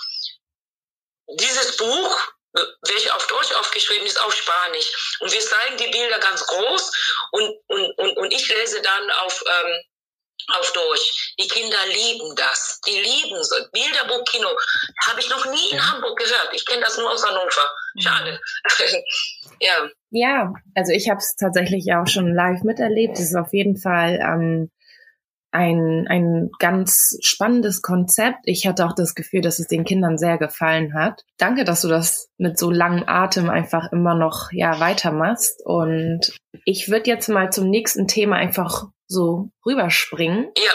Dieses 1.40 1.78
Buch, 1.78 2.22
welches 2.82 3.12
auf 3.12 3.28
Deutsch 3.28 3.52
aufgeschrieben 3.54 4.08
ist, 4.08 4.20
auf 4.20 4.34
Spanisch. 4.34 5.18
Und 5.20 5.32
wir 5.32 5.42
zeigen 5.42 5.78
die 5.78 5.88
Bilder 5.88 6.20
ganz 6.20 6.46
groß 6.46 6.92
und, 7.32 7.58
und, 7.68 7.98
und, 7.98 8.18
und 8.18 8.32
ich 8.34 8.48
lese 8.48 8.82
dann 8.82 9.12
auf, 9.12 9.44
ähm, 9.46 9.84
auf 10.56 10.72
Deutsch. 10.74 11.34
Die 11.40 11.48
Kinder 11.48 11.78
lieben 11.88 12.36
das. 12.36 12.80
Die 12.88 12.98
lieben 12.98 13.44
so. 13.44 13.56
Bilderbuchkino 13.72 14.50
habe 15.08 15.20
ich 15.20 15.30
noch 15.30 15.46
nie 15.52 15.70
in 15.72 15.92
Hamburg 15.92 16.18
gehört. 16.18 16.50
Ich 16.54 16.66
kenne 16.66 16.82
das 16.82 16.98
nur 16.98 17.12
aus 17.12 17.26
Hannover. 17.26 17.70
Schade. 18.00 18.40
ja. 19.60 19.90
Ja, 20.10 20.54
also 20.76 20.94
ich 20.94 21.10
habe 21.10 21.20
es 21.20 21.36
tatsächlich 21.36 21.86
auch 21.94 22.08
schon 22.08 22.34
live 22.34 22.64
miterlebt. 22.64 23.18
Es 23.18 23.32
ist 23.32 23.36
auf 23.36 23.52
jeden 23.52 23.78
Fall 23.78 24.20
ähm, 24.22 24.72
ein, 25.58 26.06
ein 26.08 26.50
ganz 26.60 27.18
spannendes 27.22 27.82
Konzept. 27.82 28.40
Ich 28.44 28.68
hatte 28.68 28.86
auch 28.86 28.94
das 28.94 29.16
Gefühl, 29.16 29.42
dass 29.42 29.60
es 29.60 29.68
den 29.68 29.84
Kindern 29.84 30.18
sehr 30.18 30.38
gefallen 30.38 30.94
hat. 30.94 31.24
Danke, 31.38 31.64
dass 31.66 31.82
du 31.82 31.88
das 31.88 32.30
mit 32.38 32.58
so 32.58 32.70
langem 32.72 33.04
Atem 33.08 33.50
einfach 33.50 33.92
immer 33.92 34.16
noch 34.16 34.52
ja 34.52 34.80
weitermachst. 34.80 35.62
Und 35.66 36.38
ich 36.66 36.90
würde 36.90 37.10
jetzt 37.10 37.28
mal 37.28 37.52
zum 37.52 37.70
nächsten 37.70 38.08
Thema 38.08 38.36
einfach 38.38 38.86
so 39.08 39.50
rüberspringen. 39.66 40.48
Ja. 40.58 40.72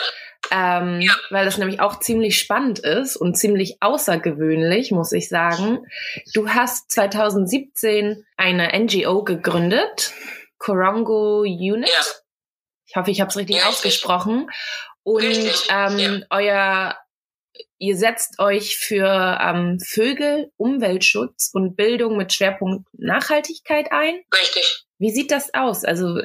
Ähm, 0.50 1.00
Ja. 1.00 1.12
weil 1.30 1.44
das 1.44 1.56
nämlich 1.56 1.80
auch 1.80 2.00
ziemlich 2.00 2.38
spannend 2.38 2.80
ist 2.80 3.16
und 3.16 3.36
ziemlich 3.38 3.76
außergewöhnlich, 3.80 4.90
muss 4.90 5.12
ich 5.12 5.28
sagen. 5.28 5.86
Du 6.34 6.48
hast 6.48 6.90
2017 6.90 8.24
eine 8.36 8.72
NGO 8.78 9.22
gegründet, 9.22 10.12
Corongo 10.58 11.40
Unit. 11.42 11.88
Ja. 11.88 12.04
Ich 12.92 12.96
hoffe, 12.96 13.10
ich 13.10 13.20
habe 13.22 13.30
es 13.30 13.36
richtig 13.38 13.56
Ja, 13.56 13.68
ausgesprochen. 13.68 14.50
Und 15.02 15.22
Richtig, 15.22 15.66
ähm, 15.70 15.98
ja. 15.98 16.26
euer 16.28 16.98
ihr 17.78 17.96
setzt 17.96 18.38
euch 18.38 18.76
für 18.76 19.38
ähm, 19.42 19.78
Vögel, 19.80 20.52
Umweltschutz 20.56 21.50
und 21.52 21.74
Bildung 21.74 22.16
mit 22.16 22.32
Schwerpunkt 22.32 22.86
Nachhaltigkeit 22.92 23.90
ein. 23.92 24.22
Richtig. 24.34 24.84
Wie 24.98 25.10
sieht 25.10 25.30
das 25.30 25.52
aus? 25.54 25.84
Also 25.84 26.20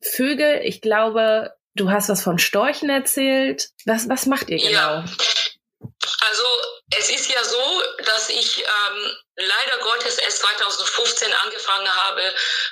Vögel, 0.00 0.60
ich 0.64 0.80
glaube, 0.80 1.52
du 1.74 1.90
hast 1.90 2.08
was 2.08 2.22
von 2.22 2.38
Storchen 2.38 2.88
erzählt. 2.88 3.70
Was, 3.84 4.08
was 4.08 4.26
macht 4.26 4.48
ihr 4.48 4.58
genau? 4.58 4.70
Ja. 4.70 5.04
Also 5.80 6.44
es 6.96 7.10
ist 7.10 7.32
ja 7.32 7.42
so, 7.44 7.82
dass 8.04 8.30
ich 8.30 8.58
ähm, 8.58 9.16
leider 9.36 9.82
Gottes 9.82 10.18
erst 10.18 10.38
2015 10.38 11.32
angefangen 11.44 11.88
habe, 11.88 12.22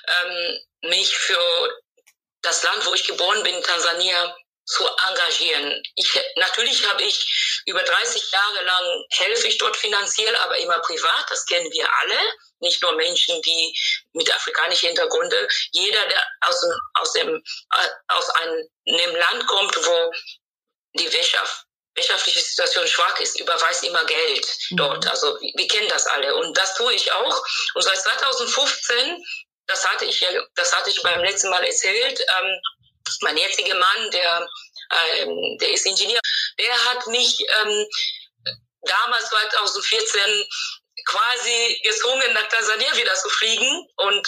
ähm, 0.07 0.89
mich 0.91 1.17
für 1.17 1.39
das 2.45 2.63
Land, 2.63 2.87
wo 2.87 2.95
ich 2.95 3.07
geboren 3.07 3.43
bin, 3.43 3.63
Tansania, 3.63 4.37
zu 4.67 4.87
engagieren. 5.09 5.83
Ich, 5.95 6.21
natürlich 6.37 6.89
habe 6.89 7.03
ich 7.03 7.63
über 7.67 7.83
30 7.83 8.31
Jahre 8.31 8.65
lang 8.65 9.05
helfe 9.11 9.49
ich 9.49 9.59
dort 9.59 9.77
finanziell, 9.77 10.35
aber 10.37 10.57
immer 10.59 10.79
privat. 10.81 11.27
Das 11.29 11.45
kennen 11.45 11.71
wir 11.71 11.87
alle. 12.01 12.19
Nicht 12.61 12.81
nur 12.83 12.93
Menschen, 12.93 13.43
die 13.43 13.79
mit 14.13 14.33
afrikanischem 14.35 14.89
Hintergrund. 14.89 15.35
Jeder, 15.73 16.07
der 16.09 16.27
aus 16.41 16.61
dem, 16.61 16.73
aus 16.95 17.13
dem, 17.13 17.29
äh, 17.37 17.89
aus 18.09 18.31
einem, 18.31 18.69
einem 18.89 19.17
Land 19.17 19.47
kommt, 19.47 19.77
wo 19.77 20.13
die 20.95 21.13
Wirtschaft 21.13 21.67
wirtschaftliche 21.97 22.41
Situation 22.41 22.89
schwach 22.89 23.21
ist, 23.21 23.39
überweist 23.39 23.85
immer 23.85 24.05
Geld 24.05 24.47
mhm. 24.71 24.77
dort. 24.77 25.07
Also 25.07 25.39
wir, 25.41 25.53
wir 25.55 25.69
kennen 25.69 25.89
das 25.89 26.07
alle 26.07 26.35
und 26.35 26.57
das 26.57 26.75
tue 26.75 26.93
ich 26.93 27.13
auch. 27.13 27.45
Und 27.75 27.83
seit 27.83 28.01
2015, 28.01 29.25
das 29.67 29.87
hatte 29.89 30.05
ich 30.05 30.21
ja, 30.21 30.29
das 30.55 30.75
hatte 30.75 30.91
ich 30.91 31.03
beim 31.03 31.21
letzten 31.21 31.51
Mal 31.51 31.65
erzählt, 31.65 32.21
ähm, 32.21 32.61
mein 33.21 33.37
jetziger 33.37 33.75
Mann, 33.75 34.11
der, 34.11 34.49
ähm, 35.17 35.59
der 35.61 35.73
ist 35.73 35.87
Ingenieur, 35.87 36.21
der 36.59 36.85
hat 36.87 37.07
mich 37.07 37.39
ähm, 37.41 37.87
damals 38.83 39.29
2014 39.29 40.21
quasi 41.07 41.81
gezwungen, 41.83 42.33
nach 42.33 42.49
Tansania 42.49 42.97
wieder 42.97 43.15
zu 43.15 43.29
fliegen. 43.29 43.87
Und 43.97 44.27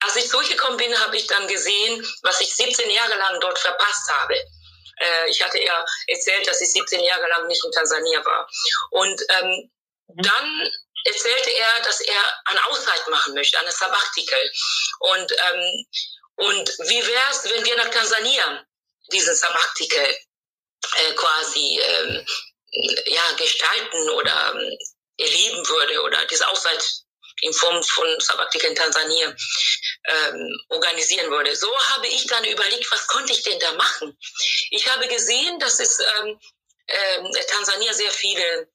als 0.00 0.16
ich 0.16 0.28
zurückgekommen 0.28 0.76
bin, 0.76 0.98
habe 1.00 1.16
ich 1.16 1.26
dann 1.26 1.46
gesehen, 1.48 2.06
was 2.22 2.40
ich 2.40 2.54
17 2.54 2.90
Jahre 2.90 3.16
lang 3.16 3.40
dort 3.40 3.58
verpasst 3.58 4.10
habe. 4.10 4.34
Äh, 4.34 5.30
ich 5.30 5.42
hatte 5.42 5.62
ja 5.62 5.84
erzählt, 6.06 6.46
dass 6.46 6.60
ich 6.60 6.72
17 6.72 7.00
Jahre 7.00 7.28
lang 7.28 7.46
nicht 7.46 7.64
in 7.64 7.72
Tansania 7.72 8.24
war. 8.24 8.48
Und 8.90 9.20
ähm, 9.40 9.70
mhm. 10.08 10.22
dann 10.22 10.70
erzählte 11.04 11.50
er, 11.50 11.82
dass 11.82 12.00
er 12.00 12.40
eine 12.46 12.66
Auszeit 12.66 13.08
machen 13.08 13.34
möchte, 13.34 13.58
eine 13.58 13.72
Sabbatical. 13.72 14.50
Und, 15.00 15.32
ähm, 15.32 15.86
und 16.36 16.68
wie 16.88 17.06
wäre 17.06 17.30
es, 17.30 17.44
wenn 17.44 17.64
wir 17.64 17.76
nach 17.76 17.90
Tansania 17.90 18.64
diesen 19.12 19.34
Sabbatical 19.34 20.16
äh, 20.96 21.12
quasi 21.14 21.80
ähm, 21.80 22.26
ja, 23.06 23.32
gestalten 23.32 24.10
oder 24.10 24.54
ähm, 24.54 24.78
erleben 25.16 25.68
würde 25.68 26.02
oder 26.02 26.24
diese 26.26 26.46
Auszeit 26.48 26.84
in 27.40 27.52
Form 27.52 27.82
von 27.82 28.20
Sabbatik 28.20 28.64
in 28.64 28.74
Tansania 28.74 29.34
ähm, 30.08 30.60
organisieren 30.68 31.30
würde. 31.30 31.54
So 31.54 31.72
habe 31.90 32.08
ich 32.08 32.26
dann 32.26 32.44
überlegt, 32.44 32.90
was 32.90 33.06
konnte 33.06 33.32
ich 33.32 33.42
denn 33.42 33.58
da 33.60 33.72
machen? 33.72 34.18
Ich 34.70 34.88
habe 34.88 35.06
gesehen, 35.08 35.58
dass 35.60 35.78
es 35.78 36.00
ähm, 36.00 36.38
ähm, 36.88 37.32
Tansania 37.48 37.92
sehr 37.92 38.10
viele 38.10 38.68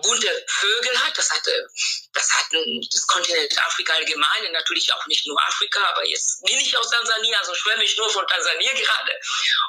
bunte 0.00 0.46
Vögel 0.48 0.98
hat. 1.04 1.16
Das 1.16 1.30
hatte, 1.30 1.68
das 2.12 2.30
hatten 2.30 2.88
das 2.92 3.06
Kontinent 3.06 3.58
Afrika 3.66 3.94
allgemein, 3.94 4.52
natürlich 4.52 4.92
auch 4.92 5.06
nicht 5.06 5.26
nur 5.26 5.40
Afrika, 5.46 5.80
aber 5.90 6.06
jetzt 6.06 6.42
bin 6.44 6.58
ich 6.58 6.76
aus 6.76 6.90
Tansania, 6.90 7.38
also 7.38 7.54
schwärme 7.54 7.84
ich 7.84 7.96
nur 7.96 8.10
von 8.10 8.26
Tansania 8.26 8.72
gerade. 8.72 9.12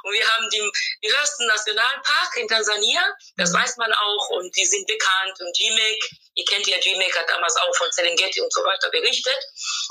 Und 0.04 0.14
wir 0.14 0.28
haben 0.28 0.50
den 0.50 0.72
größten 1.02 1.48
Nationalpark 1.48 2.38
in 2.38 2.48
Tansania, 2.48 3.02
das 3.38 3.52
mhm. 3.52 3.58
weiß 3.58 3.78
man 3.78 3.94
auch, 3.94 4.30
und 4.30 4.56
die 4.56 4.66
sind 4.66 4.88
bekannt, 4.88 5.40
und 5.40 5.56
GMEC, 5.56 6.04
ihr 6.36 6.46
kennt 6.46 6.68
ja 6.68 6.78
GMEC, 6.80 7.18
hat 7.18 7.30
damals 7.30 7.56
auch 7.56 7.76
von 7.76 7.92
Serengeti 7.92 8.42
und 8.42 8.52
so 8.54 8.62
weiter 8.64 8.90
berichtet. 8.90 9.40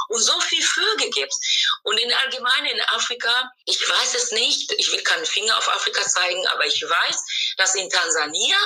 Und 0.08 0.20
so 0.20 0.38
viel 0.40 0.62
Vögel 0.62 1.10
gibt's. 1.10 1.38
Und 1.82 1.98
in 1.98 2.12
allgemein 2.12 2.66
in 2.66 2.80
Afrika, 2.82 3.50
ich 3.64 3.80
weiß 3.88 4.14
es 4.14 4.32
nicht, 4.32 4.72
ich 4.72 4.92
will 4.92 5.02
keinen 5.02 5.25
Finger 5.25 5.56
auf 5.56 5.68
Afrika 5.68 6.02
zeigen, 6.02 6.47
aber 6.49 6.66
ich 6.66 6.82
weiß, 6.82 7.16
dass 7.56 7.75
in 7.75 7.88
Tansania 7.90 8.56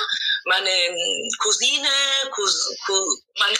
meine 0.45 0.71
Cousine, 1.39 1.89
Cous, 2.31 2.75
Cous, 2.85 3.23
meine, 3.37 3.57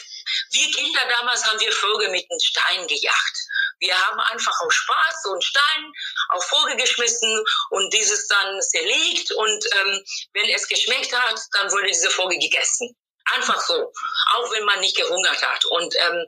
wir 0.52 0.72
Kinder 0.72 1.02
damals 1.10 1.46
haben 1.46 1.60
wir 1.60 1.72
Vögel 1.72 2.10
mit 2.10 2.30
einem 2.30 2.40
Stein 2.40 2.88
gejagt. 2.88 3.38
Wir 3.80 3.98
haben 3.98 4.20
einfach 4.20 4.60
aus 4.62 4.74
Spaß 4.74 5.24
so 5.24 5.32
einen 5.32 5.42
Stein 5.42 5.94
auf 6.30 6.44
Vogel 6.46 6.76
geschmissen 6.76 7.44
und 7.70 7.94
dieses 7.94 8.28
dann 8.28 8.62
zerlegt 8.62 9.32
und 9.32 9.66
ähm, 9.80 10.04
wenn 10.34 10.50
es 10.50 10.68
geschmeckt 10.68 11.14
hat, 11.14 11.40
dann 11.54 11.72
wurde 11.72 11.88
dieser 11.88 12.12
Vogel 12.12 12.38
gegessen. 12.40 12.96
Einfach 13.32 13.62
so, 13.62 13.94
auch 14.36 14.52
wenn 14.52 14.66
man 14.66 14.80
nicht 14.80 14.98
gehungert 14.98 15.42
hat. 15.42 15.64
Und 15.66 15.96
ähm, 15.96 16.26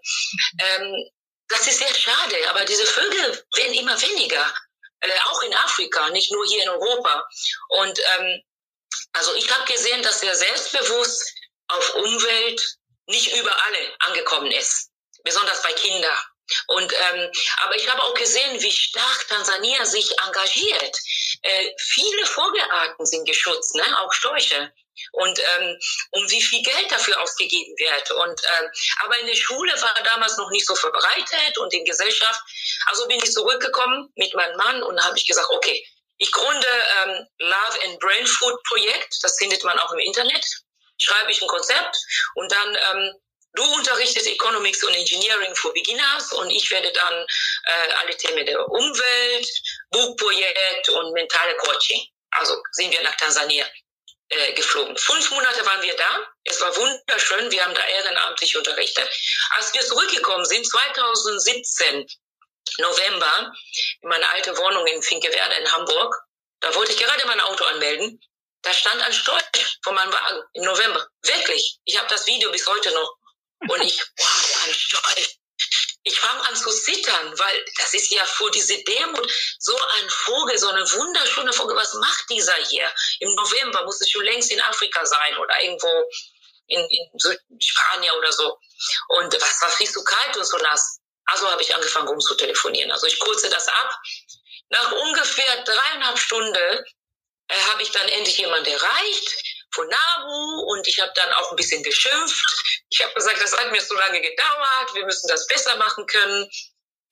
ähm, 0.59 1.11
das 1.49 1.67
ist 1.67 1.79
sehr 1.79 1.93
schade, 1.93 2.49
aber 2.49 2.63
diese 2.63 2.85
Vögel 2.85 3.43
werden 3.55 3.73
immer 3.73 3.99
weniger, 4.01 4.53
äh, 5.01 5.19
auch 5.29 5.43
in 5.43 5.53
Afrika, 5.55 6.09
nicht 6.11 6.31
nur 6.31 6.45
hier 6.45 6.63
in 6.63 6.69
Europa. 6.69 7.27
Und 7.69 7.99
ähm, 7.99 8.41
also 9.13 9.33
ich 9.35 9.49
habe 9.51 9.71
gesehen, 9.71 10.01
dass 10.03 10.21
der 10.21 10.35
selbstbewusst 10.35 11.33
auf 11.67 11.95
Umwelt 11.95 12.77
nicht 13.07 13.35
überall 13.35 13.95
angekommen 13.99 14.51
ist, 14.51 14.89
besonders 15.23 15.61
bei 15.63 15.73
Kindern. 15.73 16.17
Und 16.67 16.93
ähm, 16.93 17.31
aber 17.63 17.75
ich 17.75 17.89
habe 17.89 18.01
auch 18.03 18.13
gesehen, 18.13 18.61
wie 18.61 18.71
stark 18.71 19.27
Tansania 19.29 19.85
sich 19.85 20.11
engagiert. 20.25 20.97
Äh, 21.41 21.71
viele 21.77 22.25
Vogelarten 22.25 23.05
sind 23.05 23.25
geschützt, 23.25 23.75
ne? 23.75 23.99
auch 24.01 24.11
Störche. 24.11 24.73
Und 25.13 25.39
ähm, 25.39 25.79
um 26.11 26.29
wie 26.29 26.41
viel 26.41 26.61
Geld 26.61 26.91
dafür 26.91 27.19
ausgegeben 27.21 27.73
wird. 27.77 28.11
Und 28.11 28.41
ähm, 28.59 28.69
aber 29.03 29.17
in 29.19 29.27
der 29.27 29.35
Schule 29.35 29.71
war 29.81 29.93
damals 30.03 30.37
noch 30.37 30.49
nicht 30.51 30.67
so 30.67 30.75
verbreitet 30.75 31.57
und 31.57 31.73
in 31.73 31.85
Gesellschaft. 31.85 32.41
Also 32.87 33.07
bin 33.07 33.17
ich 33.17 33.31
zurückgekommen 33.31 34.11
mit 34.15 34.33
meinem 34.33 34.57
Mann 34.57 34.83
und 34.83 35.01
habe 35.01 35.17
ich 35.17 35.25
gesagt, 35.25 35.49
okay, 35.49 35.85
ich 36.21 36.31
gründe 36.31 36.67
ähm, 37.03 37.27
Love 37.39 37.83
and 37.83 37.99
Brain 37.99 38.27
Food 38.27 38.61
Projekt, 38.67 39.17
das 39.23 39.37
findet 39.39 39.63
man 39.63 39.77
auch 39.79 39.91
im 39.91 39.99
Internet. 39.99 40.45
Schreibe 40.99 41.31
ich 41.31 41.41
ein 41.41 41.47
Konzept 41.47 41.97
und 42.35 42.51
dann 42.51 42.75
ähm, 42.75 43.13
du 43.53 43.63
unterrichtest 43.73 44.27
Economics 44.27 44.83
und 44.83 44.93
Engineering 44.93 45.55
für 45.55 45.73
Beginners 45.73 46.31
und 46.33 46.51
ich 46.51 46.69
werde 46.69 46.91
dann 46.91 47.25
äh, 47.65 47.93
alle 48.01 48.15
Themen 48.15 48.45
der 48.45 48.69
Umwelt, 48.69 49.47
Buchprojekt 49.89 50.89
und 50.89 51.11
mentale 51.13 51.57
Coaching. 51.57 52.05
Also 52.29 52.61
sind 52.73 52.91
wir 52.91 53.01
nach 53.01 53.15
Tansania 53.17 53.65
äh, 54.29 54.53
geflogen. 54.53 54.95
Fünf 54.97 55.31
Monate 55.31 55.65
waren 55.65 55.81
wir 55.81 55.95
da. 55.95 56.27
Es 56.43 56.61
war 56.61 56.75
wunderschön. 56.77 57.49
Wir 57.51 57.65
haben 57.65 57.73
da 57.73 57.83
ehrenamtlich 57.83 58.55
unterrichtet. 58.55 59.09
Als 59.57 59.73
wir 59.73 59.81
zurückgekommen 59.81 60.45
sind, 60.45 60.67
2017, 60.67 62.05
November 62.77 63.53
in 64.01 64.09
meine 64.09 64.27
alte 64.29 64.57
Wohnung 64.57 64.85
in 64.87 65.01
Finkewerde 65.01 65.55
in 65.55 65.71
Hamburg. 65.71 66.15
Da 66.59 66.73
wollte 66.75 66.91
ich 66.91 66.99
gerade 66.99 67.25
mein 67.25 67.41
Auto 67.41 67.63
anmelden. 67.65 68.21
Da 68.61 68.73
stand 68.73 69.01
ein 69.01 69.13
Storch 69.13 69.79
vor 69.83 69.93
meinem 69.93 70.13
Wagen 70.13 70.43
im 70.53 70.63
November. 70.63 71.07
Wirklich. 71.23 71.79
Ich 71.85 71.97
habe 71.97 72.07
das 72.09 72.27
Video 72.27 72.51
bis 72.51 72.67
heute 72.67 72.91
noch. 72.91 73.17
Und 73.67 73.81
ich, 73.81 73.99
wow, 74.17 74.65
ein 74.65 74.73
Storch. 74.73 75.37
Ich 76.03 76.19
fange 76.19 76.47
an 76.47 76.55
zu 76.55 76.71
zittern, 76.71 77.37
weil 77.37 77.65
das 77.77 77.93
ist 77.93 78.11
ja 78.11 78.25
vor 78.25 78.49
diese 78.49 78.75
Demut 78.83 79.31
so 79.59 79.75
ein 79.75 80.09
Vogel, 80.09 80.57
so 80.57 80.69
eine 80.69 80.91
wunderschöne 80.91 81.53
Vogel. 81.53 81.75
Was 81.75 81.93
macht 81.93 82.29
dieser 82.29 82.55
hier? 82.55 82.91
Im 83.19 83.33
November 83.35 83.85
muss 83.85 84.01
es 84.01 84.09
schon 84.09 84.23
längst 84.23 84.51
in 84.51 84.61
Afrika 84.61 85.05
sein 85.05 85.37
oder 85.37 85.63
irgendwo 85.63 86.09
in, 86.67 86.79
in 86.89 87.61
Spanien 87.61 88.15
oder 88.15 88.31
so. 88.31 88.57
Und 89.19 89.33
was 89.39 89.61
war 89.61 89.69
viel 89.69 89.89
zu 89.89 90.03
kalt 90.03 90.37
und 90.37 90.45
so 90.45 90.57
nass. 90.57 91.00
Also 91.31 91.49
habe 91.49 91.61
ich 91.61 91.73
angefangen 91.73 92.07
rumzutelefonieren. 92.07 92.91
Also 92.91 93.07
ich 93.07 93.19
kurze 93.19 93.49
das 93.49 93.67
ab. 93.67 93.99
Nach 94.69 94.91
ungefähr 94.91 95.63
dreieinhalb 95.63 96.19
Stunden 96.19 96.85
äh, 97.47 97.55
habe 97.71 97.83
ich 97.83 97.91
dann 97.91 98.07
endlich 98.07 98.37
jemand 98.37 98.67
erreicht 98.67 99.43
von 99.73 99.87
NABU 99.87 100.63
und 100.71 100.87
ich 100.87 100.99
habe 100.99 101.11
dann 101.15 101.31
auch 101.33 101.51
ein 101.51 101.55
bisschen 101.55 101.83
geschimpft. 101.83 102.83
Ich 102.89 103.01
habe 103.01 103.13
gesagt, 103.13 103.41
das 103.41 103.57
hat 103.57 103.71
mir 103.71 103.81
so 103.81 103.95
lange 103.95 104.21
gedauert, 104.21 104.93
wir 104.93 105.05
müssen 105.05 105.27
das 105.27 105.47
besser 105.47 105.75
machen 105.77 106.05
können. 106.05 106.49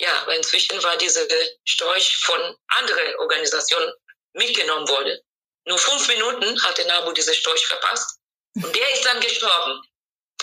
Ja, 0.02 0.22
aber 0.22 0.36
inzwischen 0.36 0.82
war 0.84 0.98
diese 0.98 1.28
Storch 1.66 2.18
von 2.18 2.58
anderen 2.68 3.16
Organisationen 3.20 3.94
mitgenommen 4.34 4.88
worden. 4.88 5.20
Nur 5.66 5.78
fünf 5.78 6.08
Minuten 6.08 6.62
hatte 6.64 6.86
NABU 6.86 7.12
diese 7.14 7.34
Storch 7.34 7.66
verpasst 7.66 8.20
und 8.56 8.76
der 8.76 8.94
ist 8.94 9.06
dann 9.06 9.20
gestorben, 9.20 9.82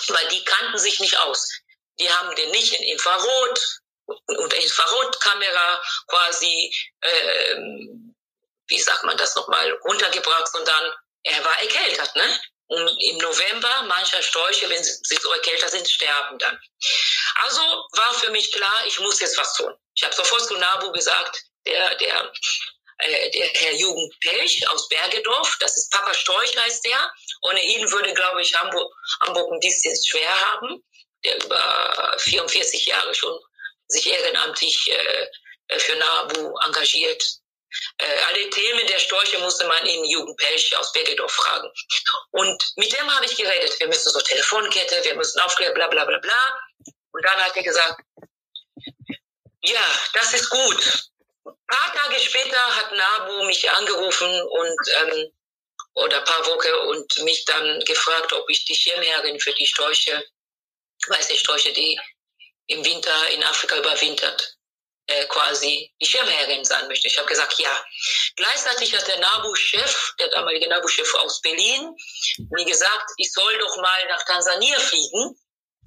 weil 0.09 0.29
die 0.29 0.45
kannten 0.45 0.79
sich 0.79 1.01
nicht 1.01 1.19
aus. 1.19 1.51
Die 1.99 2.11
haben 2.11 2.35
den 2.37 2.51
nicht 2.51 2.73
in 2.73 2.85
Infrarot 2.85 3.61
und 4.07 4.53
Infrarotkamera 4.53 5.83
quasi, 6.09 6.73
äh, 7.01 7.57
wie 8.69 8.81
sagt 8.81 9.05
man 9.05 9.17
das 9.17 9.35
nochmal, 9.35 9.71
runtergebracht, 9.85 10.49
sondern 10.49 10.93
er 11.23 11.45
war 11.45 11.61
erkältet, 11.61 12.15
ne? 12.15 12.41
Und 12.69 12.89
im 13.01 13.19
November, 13.19 13.83
mancher 13.85 14.21
Sträuche, 14.23 14.69
wenn 14.69 14.83
sie 14.83 15.17
so 15.17 15.33
erkältet 15.33 15.71
sind, 15.71 15.89
sterben 15.89 16.37
dann. 16.39 16.59
Also 17.45 17.61
war 17.61 18.13
für 18.15 18.31
mich 18.33 18.51
klar, 18.51 18.85
ich 18.87 18.99
muss 18.99 19.21
jetzt 19.21 19.39
was 19.39 19.55
tun. 19.55 19.73
Ich 19.95 20.03
habe 20.03 20.15
sofort 20.15 20.45
zu 20.47 20.57
Nabu 20.57 20.91
gesagt, 20.91 21.45
der, 21.65 21.95
der 21.95 22.33
äh, 22.99 23.31
der 23.31 23.47
Herr 23.49 23.73
Pelch 24.21 24.69
aus 24.71 24.89
Bergedorf. 24.89 25.57
Das 25.61 25.77
ist 25.77 25.93
Papa 25.93 26.15
Storch 26.15 26.57
heißt 26.57 26.85
der. 26.85 27.13
Ohne 27.43 27.63
ihn 27.63 27.91
würde, 27.91 28.15
glaube 28.15 28.43
ich, 28.43 28.55
Hamburg, 28.55 28.93
Hamburg 29.21 29.53
ein 29.53 29.61
bisschen 29.61 29.95
schwer 30.03 30.53
haben, 30.53 30.83
über 31.45 32.15
44 32.19 32.87
Jahre 32.87 33.15
schon 33.15 33.39
sich 33.89 34.07
ehrenamtlich 34.11 34.91
äh, 34.91 35.79
für 35.79 35.97
NABU 35.97 36.57
engagiert. 36.67 37.23
Äh, 37.99 38.19
alle 38.29 38.51
Themen 38.51 38.87
der 38.87 38.99
Storche 38.99 39.39
musste 39.39 39.67
man 39.67 39.85
in 39.87 40.05
Jugend 40.05 40.37
Pelch 40.39 40.77
aus 40.79 40.93
Bergedorf 40.93 41.33
fragen. 41.33 41.71
Und 42.31 42.73
mit 42.77 42.97
dem 42.97 43.15
habe 43.15 43.27
ich 43.27 43.37
geredet. 43.37 43.79
Wir 43.79 43.89
müssen 43.89 44.11
so 44.11 44.21
Telefonkette, 44.21 45.05
wir 45.05 45.15
müssen 45.17 45.41
aufklären, 45.41 45.75
bla 45.75 45.89
bla 45.89 46.05
bla 46.05 46.19
bla. 46.19 46.59
Und 47.13 47.25
dann 47.25 47.45
hat 47.45 47.57
er 47.57 47.63
gesagt, 47.63 48.01
ja, 49.63 49.85
das 50.15 50.33
ist 50.35 50.49
gut. 50.51 51.11
Ein 51.45 51.55
paar 51.67 51.95
Tage 51.95 52.21
später 52.21 52.77
hat 52.77 52.93
NABU 52.93 53.45
mich 53.47 53.69
angerufen 53.71 54.43
und 54.43 54.79
ähm, 55.03 55.33
oder 55.95 56.21
paar 56.21 56.47
Wochen 56.47 56.89
und 56.89 57.25
mich 57.25 57.45
dann 57.47 57.81
gefragt, 57.81 58.33
ob 58.33 58.49
ich 58.51 58.65
die 58.67 58.75
Schirmherrin 58.75 59.41
für 59.41 59.53
die 59.55 59.67
Storche, 59.67 60.25
weiße 61.09 61.73
die 61.73 62.01
im 62.69 62.85
Winter 62.85 63.29
in 63.31 63.45
Afrika 63.45 63.77
überwintert, 63.77 64.57
äh, 65.07 65.25
quasi 65.27 65.93
die 66.01 66.07
Schirmherrin 66.07 66.65
sein 66.65 66.89
möchte. 66.89 67.07
Ich 67.07 67.17
habe 67.19 67.29
gesagt, 67.29 67.59
ja. 67.59 67.87
Gleichzeitig 68.35 68.95
hat 68.95 69.07
der 69.07 69.19
NABU-Chef, 69.19 70.15
der 70.19 70.29
damalige 70.29 70.69
NABU-Chef 70.69 71.15
aus 71.15 71.41
Berlin, 71.43 71.95
mir 72.51 72.65
gesagt, 72.65 73.11
ich 73.19 73.33
soll 73.33 73.59
doch 73.59 73.77
mal 73.77 74.09
nach 74.09 74.25
Tansania 74.25 74.79
fliegen 74.81 75.39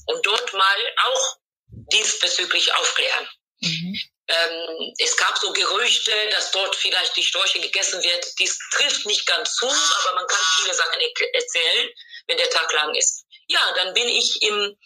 und 0.05 0.25
dort 0.25 0.53
mal 0.53 0.93
auch 1.05 1.37
diesbezüglich 1.67 2.73
aufklären. 2.75 3.29
Mhm. 3.61 3.99
Ähm, 4.29 4.93
es 4.99 5.17
gab 5.17 5.37
so 5.39 5.51
Gerüchte, 5.51 6.11
dass 6.29 6.51
dort 6.51 6.75
vielleicht 6.75 7.15
die 7.17 7.23
Storche 7.23 7.59
gegessen 7.59 8.01
wird. 8.03 8.39
Dies 8.39 8.59
trifft 8.73 9.05
nicht 9.07 9.25
ganz 9.25 9.55
zu, 9.55 9.65
aber 9.65 10.15
man 10.15 10.27
kann 10.27 10.45
viele 10.57 10.73
Sachen 10.73 11.01
erzählen, 11.33 11.89
wenn 12.27 12.37
der 12.37 12.49
Tag 12.51 12.71
lang 12.73 12.93
ist. 12.93 13.25
Ja, 13.47 13.73
dann 13.75 13.93
bin 13.95 14.07
ich 14.07 14.41
im, 14.43 14.77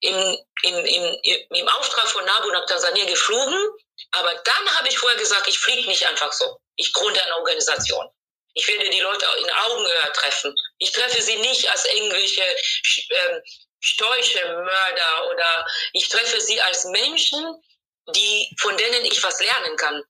im, 0.00 0.38
im, 0.62 0.84
im, 0.84 1.46
im 1.50 1.68
Auftrag 1.68 2.08
von 2.08 2.24
NABU 2.24 2.50
nach 2.50 2.66
Tansania 2.66 3.04
geflogen. 3.04 3.56
Aber 4.12 4.34
dann 4.34 4.78
habe 4.78 4.88
ich 4.88 4.98
vorher 4.98 5.18
gesagt, 5.18 5.48
ich 5.48 5.58
fliege 5.58 5.88
nicht 5.88 6.06
einfach 6.06 6.32
so. 6.32 6.58
Ich 6.76 6.92
gründe 6.92 7.22
eine 7.22 7.36
Organisation. 7.36 8.06
Ich 8.54 8.66
werde 8.66 8.90
die 8.90 9.00
Leute 9.00 9.26
in 9.38 9.50
Augenhöhe 9.50 10.12
treffen. 10.12 10.54
Ich 10.78 10.92
treffe 10.92 11.22
sie 11.22 11.36
nicht 11.36 11.70
als 11.70 11.84
irgendwelche 11.84 12.42
äh, 12.42 13.40
Storche, 13.80 14.44
Mörder 14.44 15.30
oder 15.30 15.66
ich 15.92 16.08
treffe 16.08 16.40
sie 16.40 16.60
als 16.60 16.84
Menschen, 16.86 17.62
die, 18.14 18.54
von 18.58 18.76
denen 18.76 19.04
ich 19.04 19.22
was 19.22 19.40
lernen 19.40 19.76
kann. 19.76 20.02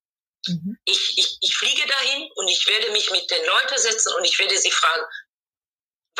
Mhm. 0.47 0.79
Ich, 0.85 1.19
ich, 1.19 1.39
ich 1.41 1.57
fliege 1.57 1.87
dahin 1.87 2.31
und 2.37 2.49
ich 2.49 2.67
werde 2.67 2.91
mich 2.93 3.11
mit 3.11 3.31
den 3.31 3.45
Leuten 3.45 3.79
setzen 3.79 4.15
und 4.15 4.25
ich 4.25 4.39
werde 4.39 4.59
sie 4.59 4.71
fragen, 4.71 5.05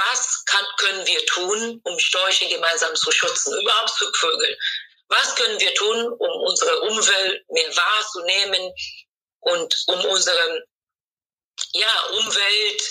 was 0.09 0.45
kann, 0.45 0.65
können 0.79 1.07
wir 1.07 1.27
tun, 1.27 1.81
um 1.85 1.99
Storche 1.99 2.49
gemeinsam 2.49 2.95
zu 2.95 3.11
schützen, 3.11 3.61
überhaupt 3.61 3.91
Zugvögel? 3.91 4.59
Was 5.09 5.35
können 5.35 5.59
wir 5.59 5.75
tun, 5.75 6.07
um 6.07 6.43
unsere 6.43 6.81
Umwelt 6.83 7.45
mehr 7.51 7.77
wahrzunehmen 7.77 8.73
und 9.41 9.83
um 9.87 10.05
unsere 10.07 10.65
ja, 11.73 12.01
Umwelt 12.13 12.83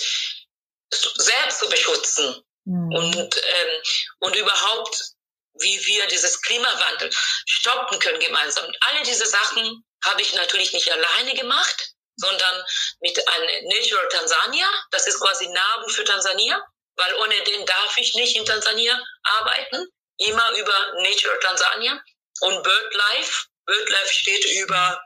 selbst 0.90 1.60
zu 1.60 1.68
beschützen? 1.68 2.42
Mhm. 2.64 2.94
Und, 2.94 3.36
ähm, 3.36 3.82
und 4.20 4.36
überhaupt 4.36 5.14
wie 5.54 5.86
wir 5.86 6.06
dieses 6.06 6.40
Klimawandel 6.42 7.10
stoppen 7.46 7.98
können 7.98 8.20
gemeinsam. 8.20 8.66
Und 8.66 8.76
alle 8.80 9.02
diese 9.02 9.26
Sachen 9.26 9.84
habe 10.04 10.22
ich 10.22 10.34
natürlich 10.34 10.72
nicht 10.72 10.90
alleine 10.90 11.34
gemacht, 11.34 11.92
sondern 12.16 12.64
mit 13.00 13.28
einem 13.28 13.68
Nature 13.68 14.08
Tansania. 14.08 14.66
Das 14.90 15.06
ist 15.06 15.20
quasi 15.20 15.48
NABU 15.48 15.88
für 15.88 16.04
Tansania, 16.04 16.62
weil 17.00 17.14
ohne 17.16 17.42
den 17.44 17.66
darf 17.66 17.96
ich 17.96 18.14
nicht 18.14 18.36
in 18.36 18.44
Tansania 18.44 19.00
arbeiten. 19.22 19.86
Immer 20.18 20.50
über 20.58 20.92
Nature 21.02 21.38
Tansania 21.40 22.00
und 22.40 22.62
BirdLife. 22.62 23.46
BirdLife 23.64 24.14
steht 24.14 24.44
über 24.62 25.02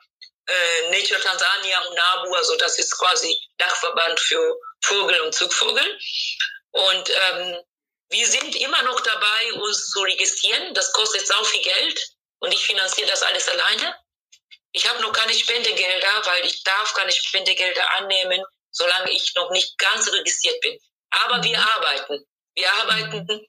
äh, 0.46 0.90
Nature 0.90 1.20
Tansania 1.20 1.80
und 1.86 1.94
NABU, 1.94 2.34
also 2.34 2.56
das 2.56 2.78
ist 2.78 2.98
quasi 2.98 3.38
Dachverband 3.58 4.18
für 4.20 4.56
Vogel 4.82 5.20
und 5.20 5.34
Zugvogel. 5.34 5.98
Und 6.72 7.10
ähm, 7.10 7.62
wir 8.10 8.26
sind 8.26 8.56
immer 8.56 8.82
noch 8.82 9.00
dabei, 9.00 9.52
uns 9.54 9.90
zu 9.90 10.00
registrieren. 10.00 10.74
Das 10.74 10.92
kostet 10.92 11.26
sau 11.26 11.42
viel 11.44 11.62
Geld 11.62 12.00
und 12.40 12.52
ich 12.52 12.66
finanziere 12.66 13.08
das 13.08 13.22
alles 13.22 13.48
alleine. 13.48 13.96
Ich 14.72 14.88
habe 14.88 15.00
noch 15.02 15.12
keine 15.12 15.32
Spendegelder, 15.32 16.26
weil 16.26 16.44
ich 16.46 16.62
darf 16.64 16.92
keine 16.94 17.12
Spendegelder 17.12 17.88
annehmen, 17.96 18.42
solange 18.72 19.12
ich 19.12 19.32
noch 19.36 19.50
nicht 19.52 19.78
ganz 19.78 20.12
registriert 20.12 20.60
bin. 20.60 20.78
Aber 21.24 21.42
wir 21.42 21.56
mhm. 21.56 21.64
arbeiten. 21.64 22.26
Wir 22.54 22.72
arbeiten 22.74 23.46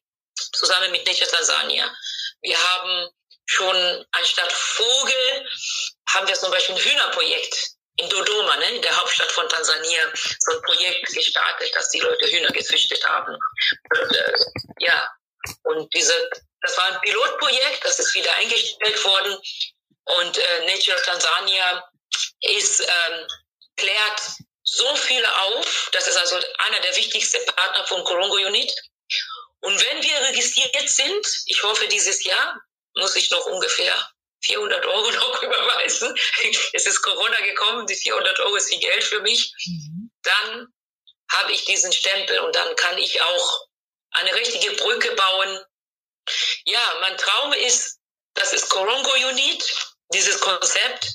zusammen 0.53 0.91
mit 0.91 1.05
Nature 1.05 1.29
Tansania. 1.29 1.93
Wir 2.41 2.57
haben 2.57 3.09
schon 3.45 4.05
anstatt 4.11 4.51
Vogel 4.51 5.49
haben 6.09 6.27
wir 6.27 6.35
zum 6.35 6.51
Beispiel 6.51 6.75
ein 6.75 6.81
Hühnerprojekt 6.81 7.75
in 7.97 8.09
Dodoma, 8.09 8.57
ne, 8.57 8.75
in 8.75 8.81
der 8.81 8.97
Hauptstadt 8.97 9.31
von 9.31 9.47
Tansania, 9.47 10.11
so 10.39 10.51
ein 10.51 10.61
Projekt 10.63 11.07
gestartet, 11.13 11.73
dass 11.75 11.89
die 11.91 11.99
Leute 11.99 12.29
Hühner 12.29 12.51
gezüchtet 12.51 13.03
haben. 13.07 13.33
Und, 13.33 14.15
äh, 14.15 14.33
ja, 14.79 15.09
und 15.63 15.93
diese, 15.93 16.13
das 16.61 16.77
war 16.77 16.91
ein 16.91 17.01
Pilotprojekt, 17.01 17.85
das 17.85 17.99
ist 17.99 18.13
wieder 18.15 18.33
eingestellt 18.35 19.03
worden. 19.05 19.37
Und 20.05 20.37
äh, 20.37 20.65
Nature 20.65 21.01
Tansania 21.03 21.89
ist, 22.41 22.81
ähm, 22.81 23.27
klärt 23.77 24.21
so 24.65 24.95
viel 24.95 25.25
auf. 25.25 25.89
Das 25.93 26.07
ist 26.07 26.17
also 26.17 26.35
einer 26.35 26.79
der 26.81 26.95
wichtigsten 26.97 27.45
Partner 27.45 27.85
von 27.87 28.03
Corongo 28.03 28.35
Unit. 28.35 28.73
Und 29.61 29.79
wenn 29.81 30.03
wir 30.03 30.21
registriert 30.29 30.89
sind, 30.89 31.25
ich 31.45 31.63
hoffe 31.63 31.87
dieses 31.87 32.23
Jahr, 32.23 32.61
muss 32.95 33.15
ich 33.15 33.31
noch 33.31 33.45
ungefähr 33.45 34.11
400 34.43 34.85
Euro 34.85 35.11
noch 35.11 35.41
überweisen. 35.41 36.15
Es 36.73 36.85
ist 36.85 37.01
Corona 37.01 37.39
gekommen, 37.41 37.87
die 37.87 37.95
400 37.95 38.39
Euro 38.41 38.55
ist 38.55 38.69
viel 38.69 38.79
Geld 38.79 39.03
für 39.03 39.21
mich. 39.21 39.53
Mhm. 39.65 40.11
Dann 40.23 40.67
habe 41.31 41.51
ich 41.51 41.65
diesen 41.65 41.91
Stempel 41.93 42.39
und 42.39 42.55
dann 42.55 42.75
kann 42.75 42.97
ich 42.97 43.21
auch 43.21 43.67
eine 44.11 44.33
richtige 44.35 44.71
Brücke 44.71 45.11
bauen. 45.15 45.65
Ja, 46.65 46.97
mein 47.01 47.17
Traum 47.17 47.53
ist, 47.53 47.99
dass 48.33 48.53
es 48.53 48.67
Corongo 48.69 49.13
Unit, 49.29 49.63
dieses 50.13 50.39
Konzept, 50.39 51.07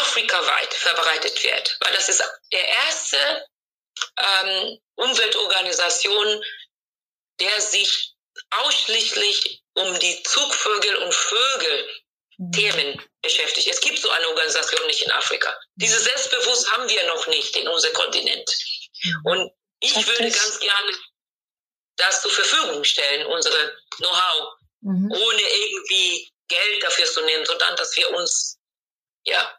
afrikaweit 0.00 0.74
verbreitet 0.74 1.42
wird, 1.44 1.76
weil 1.80 1.92
das 1.94 2.08
ist 2.08 2.22
der 2.52 2.68
erste 2.68 3.46
ähm, 4.18 4.78
Umweltorganisation, 4.94 6.44
der 7.40 7.60
sich 7.60 8.14
ausschließlich 8.50 9.62
um 9.74 9.98
die 9.98 10.22
Zugvögel 10.22 10.96
und 10.96 11.14
Vögel 11.14 12.02
Themen 12.50 13.00
beschäftigt. 13.20 13.68
Es 13.68 13.80
gibt 13.80 13.98
so 13.98 14.10
eine 14.10 14.28
Organisation 14.28 14.84
nicht 14.86 15.02
in 15.02 15.12
Afrika. 15.12 15.56
Dieses 15.76 16.04
Selbstbewusst 16.04 16.70
haben 16.72 16.88
wir 16.88 17.06
noch 17.06 17.26
nicht 17.28 17.54
in 17.56 17.68
unserem 17.68 17.94
Kontinent. 17.94 18.50
Und 19.24 19.52
ich 19.80 19.94
würde 19.94 20.30
ganz 20.30 20.58
gerne 20.58 20.92
das 21.96 22.22
zur 22.22 22.30
Verfügung 22.30 22.84
stellen, 22.84 23.26
unsere 23.26 23.76
Know-how, 23.98 24.54
mhm. 24.80 25.12
ohne 25.12 25.42
irgendwie 25.42 26.32
Geld 26.48 26.82
dafür 26.82 27.06
zu 27.06 27.22
nehmen, 27.22 27.44
sondern 27.44 27.76
dass 27.76 27.96
wir 27.96 28.10
uns, 28.10 28.58
ja, 29.24 29.56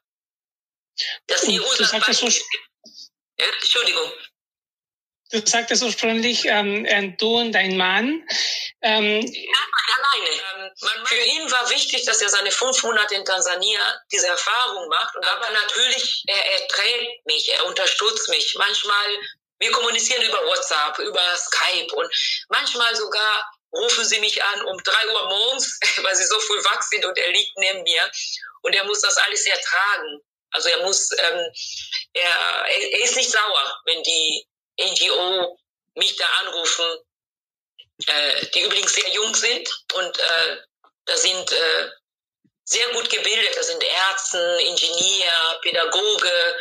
dass 1.27 1.47
wir 1.47 1.65
uns 1.65 1.91
Beispiel, 1.91 2.41
ja, 3.39 3.45
Entschuldigung. 3.45 4.11
Du 5.31 5.41
sagtest 5.43 5.81
ursprünglich, 5.81 6.45
ähm, 6.45 6.85
äh, 6.85 7.11
du 7.17 7.39
und 7.39 7.53
dein 7.53 7.75
Mann. 7.75 8.23
Ähm, 8.81 9.21
ja, 9.21 9.59
alleine. 9.97 10.69
Ähm, 10.69 11.05
für 11.05 11.15
ihn 11.15 11.51
war 11.51 11.69
wichtig, 11.71 12.05
dass 12.05 12.21
er 12.21 12.29
seine 12.29 12.51
fünf 12.51 12.83
Monate 12.83 13.15
in 13.15 13.25
Tansania 13.25 14.01
diese 14.11 14.27
Erfahrung 14.27 14.87
macht. 14.89 15.15
Aber 15.15 15.49
natürlich, 15.49 16.23
er, 16.27 16.37
er 16.37 16.67
trägt 16.67 17.25
mich, 17.25 17.51
er 17.51 17.65
unterstützt 17.65 18.29
mich. 18.29 18.53
Manchmal, 18.59 19.17
wir 19.59 19.71
kommunizieren 19.71 20.21
über 20.21 20.45
WhatsApp, 20.45 20.99
über 20.99 21.35
Skype 21.35 21.95
und 21.95 22.45
manchmal 22.49 22.95
sogar 22.95 23.51
rufen 23.73 24.05
sie 24.05 24.19
mich 24.19 24.43
an 24.43 24.65
um 24.65 24.77
drei 24.83 25.07
Uhr 25.07 25.29
morgens, 25.29 25.79
weil 26.03 26.15
sie 26.15 26.25
so 26.25 26.39
früh 26.41 26.63
wach 26.63 26.81
sind 26.83 27.05
und 27.05 27.17
er 27.17 27.31
liegt 27.31 27.57
neben 27.57 27.81
mir 27.81 28.11
und 28.61 28.75
er 28.75 28.83
muss 28.83 29.01
das 29.01 29.17
alles 29.17 29.47
ertragen. 29.47 30.21
Also 30.53 30.69
er 30.69 30.83
muss, 30.83 31.11
ähm, 31.11 31.51
er, 32.13 32.65
er 32.67 33.03
ist 33.03 33.15
nicht 33.15 33.31
sauer, 33.31 33.81
wenn 33.85 34.01
die 34.03 34.45
NGO 34.79 35.57
mich 35.95 36.15
da 36.15 36.25
anrufen, 36.41 36.85
äh, 38.07 38.45
die 38.53 38.61
übrigens 38.61 38.93
sehr 38.93 39.09
jung 39.09 39.33
sind 39.35 39.69
und 39.95 40.19
äh, 40.19 40.57
da 41.05 41.17
sind 41.17 41.51
äh, 41.51 41.89
sehr 42.65 42.87
gut 42.89 43.09
gebildet, 43.09 43.55
da 43.55 43.63
sind 43.63 43.83
Ärzte, 43.83 44.59
Ingenieur, 44.67 45.59
Pädagoge, 45.61 46.55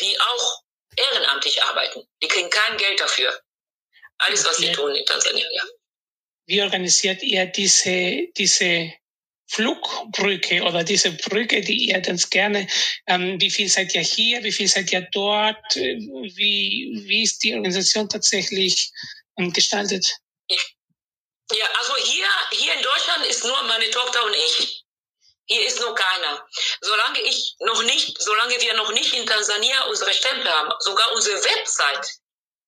die 0.00 0.20
auch 0.20 0.62
ehrenamtlich 0.96 1.62
arbeiten. 1.62 2.06
Die 2.22 2.28
kriegen 2.28 2.50
kein 2.50 2.76
Geld 2.76 3.00
dafür. 3.00 3.40
Alles, 4.18 4.44
was 4.44 4.58
sie 4.58 4.70
tun 4.72 4.94
in 4.94 5.04
Tansania. 5.06 5.46
Wie 6.46 6.62
organisiert 6.62 7.22
ihr 7.22 7.46
diese, 7.46 8.28
diese 8.36 8.92
Flugbrücke 9.50 10.62
oder 10.62 10.84
diese 10.84 11.10
Brücke, 11.10 11.60
die 11.60 11.88
ihr 11.88 12.00
ganz 12.00 12.30
gerne, 12.30 12.68
ähm, 13.06 13.40
wie 13.40 13.50
viel 13.50 13.68
seid 13.68 13.94
ihr 13.94 14.02
hier, 14.02 14.42
wie 14.44 14.52
viel 14.52 14.68
seid 14.68 14.92
ihr 14.92 15.02
dort, 15.12 15.74
wie, 15.74 17.02
wie 17.06 17.22
ist 17.24 17.42
die 17.42 17.54
Organisation 17.54 18.08
tatsächlich 18.08 18.92
ähm, 19.38 19.52
gestaltet? 19.52 20.06
Ja, 21.52 21.66
also 21.80 21.96
hier, 21.96 22.26
hier 22.52 22.74
in 22.74 22.82
Deutschland 22.82 23.26
ist 23.26 23.44
nur 23.44 23.62
meine 23.64 23.90
Tochter 23.90 24.24
und 24.24 24.34
ich. 24.34 24.84
Hier 25.46 25.66
ist 25.66 25.80
noch 25.80 25.96
keiner. 25.96 26.46
Solange 26.80 27.20
ich 27.22 27.56
noch 27.58 27.82
nicht, 27.82 28.22
solange 28.22 28.54
wir 28.60 28.74
noch 28.74 28.92
nicht 28.92 29.12
in 29.14 29.26
Tansania 29.26 29.82
unsere 29.86 30.14
Stempel 30.14 30.48
haben, 30.48 30.72
sogar 30.78 31.12
unsere 31.12 31.42
Website 31.42 32.08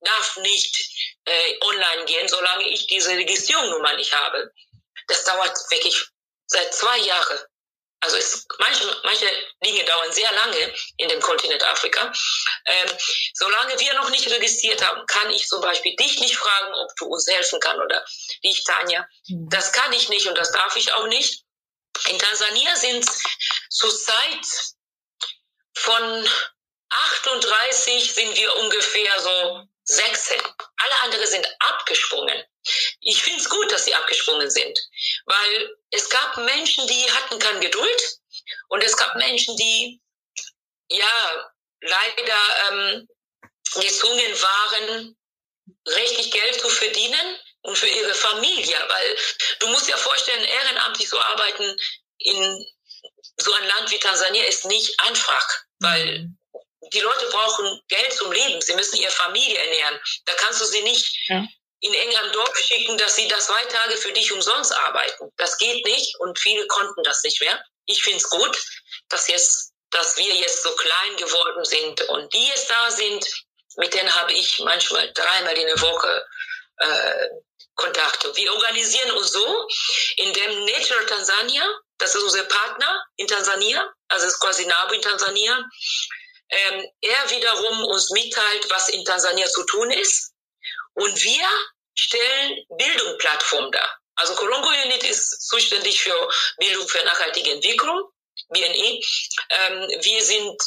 darf 0.01 0.37
nicht 0.38 0.90
äh, 1.27 1.59
online 1.61 2.05
gehen, 2.07 2.27
solange 2.27 2.68
ich 2.68 2.88
diese 2.88 3.11
Registrierungsnummer 3.11 3.95
nicht 3.95 4.12
habe. 4.12 4.51
Das 5.07 5.25
dauert 5.25 5.57
wirklich 5.71 6.12
seit 6.53 6.75
zwei 6.75 6.99
Jahren. 6.99 7.38
Also 8.01 8.17
es, 8.17 8.47
manche, 8.59 9.01
manche 9.05 9.27
Dinge 9.65 9.85
dauern 9.85 10.12
sehr 10.12 10.33
lange 10.33 10.75
in 10.97 11.09
dem 11.09 11.21
Kontinent 11.21 11.62
Afrika. 11.62 12.12
Ähm, 12.67 12.91
solange 13.35 13.79
wir 13.79 13.95
noch 13.95 14.11
nicht 14.11 14.29
registriert 14.29 14.85
haben, 14.85 15.07
kann 15.07 15.31
ich 15.31 15.47
zum 15.47 15.61
Beispiel 15.61 15.95
dich 15.95 16.19
nicht 16.19 16.37
fragen, 16.37 16.75
ob 16.75 16.97
du 16.97 17.07
uns 17.07 17.29
helfen 17.29 17.61
kannst 17.61 17.81
oder 17.81 18.05
dich, 18.43 18.65
Tanja. 18.65 19.07
Mhm. 19.29 19.49
Das 19.51 19.73
kann 19.73 19.93
ich 19.93 20.09
nicht 20.09 20.27
und 20.27 20.37
das 20.37 20.51
darf 20.51 20.75
ich 20.77 20.93
auch 20.93 21.07
nicht. 21.07 21.45
In 22.09 22.19
Tansania 22.19 22.75
sind 22.75 23.09
zurzeit 23.71 24.47
von 25.75 26.29
38 26.93 28.15
sind 28.15 28.37
wir 28.37 28.57
ungefähr 28.57 29.21
so 29.21 29.67
16. 29.85 30.41
Alle 30.41 31.01
anderen 31.03 31.27
sind 31.27 31.47
abgesprungen. 31.61 32.45
Ich 33.05 33.21
finde 33.23 33.41
es 33.41 33.49
gut, 33.49 33.71
dass 33.73 33.85
sie 33.85 33.95
abgesprungen 33.95 34.49
sind, 34.49 34.79
weil 35.27 35.77
es 35.91 36.09
gab 36.09 36.37
Menschen, 36.38 36.87
die 36.87 37.11
hatten 37.11 37.38
keine 37.38 37.61
Geduld 37.61 38.19
und 38.69 38.83
es 38.83 38.97
gab 38.97 39.17
Menschen, 39.17 39.57
die 39.57 40.01
ja 40.88 41.53
leider 41.81 42.71
ähm, 42.71 43.09
gezwungen 43.75 44.33
waren, 44.41 45.19
richtig 45.87 46.31
Geld 46.31 46.61
zu 46.61 46.69
verdienen 46.69 47.38
und 47.62 47.77
für 47.77 47.88
ihre 47.88 48.15
Familie, 48.15 48.77
weil 48.88 49.17
du 49.61 49.67
musst 49.69 49.88
dir 49.88 49.97
vorstellen, 49.97 50.45
ehrenamtlich 50.45 51.09
zu 51.09 51.19
arbeiten 51.19 51.77
in 52.19 52.67
so 53.37 53.53
ein 53.53 53.67
Land 53.67 53.91
wie 53.91 53.99
Tansania 53.99 54.45
ist 54.45 54.65
nicht 54.67 54.99
einfach, 55.01 55.49
weil 55.81 56.21
mhm. 56.21 56.38
die 56.93 57.01
Leute 57.01 57.27
brauchen 57.27 57.81
Geld 57.88 58.12
zum 58.12 58.31
Leben. 58.31 58.61
Sie 58.61 58.75
müssen 58.75 58.97
ihre 58.97 59.11
Familie 59.11 59.59
ernähren. 59.59 60.01
Da 60.27 60.35
kannst 60.35 60.61
du 60.61 60.65
sie 60.67 60.83
nicht 60.83 61.19
ja. 61.29 61.45
In 61.83 61.92
England 61.95 62.35
Dorf 62.35 62.57
schicken, 62.57 62.97
dass 62.97 63.16
sie 63.16 63.29
das 63.29 63.47
zwei 63.47 63.64
Tage 63.64 63.97
für 63.97 64.12
dich 64.12 64.33
umsonst 64.33 64.73
arbeiten. 64.73 65.31
Das 65.37 65.59
geht 65.59 65.85
nicht 65.85 66.18
und 66.21 66.38
viele 66.38 66.66
konnten 66.68 67.03
das 67.03 67.23
nicht 67.25 67.40
mehr. 67.40 67.62
Ich 67.87 68.03
finde 68.03 68.18
es 68.18 68.31
gut, 68.31 68.57
dass 69.09 69.29
jetzt, 69.29 69.73
dass 69.90 70.16
wir 70.16 70.33
jetzt 70.35 70.62
so 70.62 70.71
klein 70.77 71.16
geworden 71.16 71.64
sind 71.64 72.01
und 72.03 72.33
die 72.33 72.47
jetzt 72.47 72.71
da 72.71 72.90
sind, 72.90 73.27
mit 73.77 73.92
denen 73.95 74.14
habe 74.14 74.33
ich 74.33 74.61
manchmal 74.61 75.12
dreimal 75.12 75.57
in 75.57 75.66
der 75.66 75.81
Woche 75.81 76.25
äh, 76.77 77.29
Kontakte. 77.75 78.35
Wir 78.37 78.53
organisieren 78.53 79.11
uns 79.12 79.33
so, 79.33 79.68
indem 80.16 80.64
Nature 80.66 81.07
Tansania, 81.07 81.64
das 81.99 82.14
ist 82.14 82.23
unser 82.23 82.45
Partner 82.45 83.05
in 83.16 83.27
Tansania, 83.27 83.92
also 84.09 84.27
ist 84.27 84.38
quasi 84.38 84.66
NABU 84.66 84.95
in 84.95 85.03
Tansania, 85.03 85.59
ähm, 86.51 86.87
er 87.01 87.31
wiederum 87.31 87.85
uns 87.87 88.11
mitteilt, 88.11 88.71
was 88.71 88.88
in 88.90 89.05
Tansania 89.05 89.49
zu 89.49 89.64
tun 89.64 89.90
ist. 89.90 90.32
Und 90.94 91.22
wir 91.22 91.48
stellen 91.94 92.64
Bildungsplattform 92.70 93.70
dar. 93.72 93.98
Also 94.14 94.35
Colongo 94.35 94.68
Unit 94.68 95.05
ist 95.05 95.48
zuständig 95.48 96.00
für 96.00 96.31
Bildung 96.59 96.87
für 96.88 97.02
nachhaltige 97.05 97.52
Entwicklung, 97.52 98.11
BNE. 98.48 99.00
Ähm, 99.50 99.88
wir 100.02 100.24
sind 100.24 100.61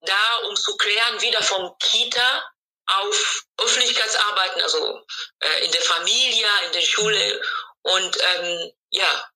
da, 0.00 0.36
um 0.48 0.56
zu 0.56 0.76
klären, 0.76 1.20
wieder 1.20 1.42
vom 1.42 1.76
Kita 1.78 2.52
auf 2.86 3.44
Öffentlichkeitsarbeiten, 3.58 4.62
also 4.62 5.04
äh, 5.40 5.64
in 5.64 5.72
der 5.72 5.82
Familie, 5.82 6.46
in 6.66 6.72
der 6.72 6.82
Schule 6.82 7.42
und 7.82 8.16
ähm, 8.20 8.72
ja, 8.90 9.30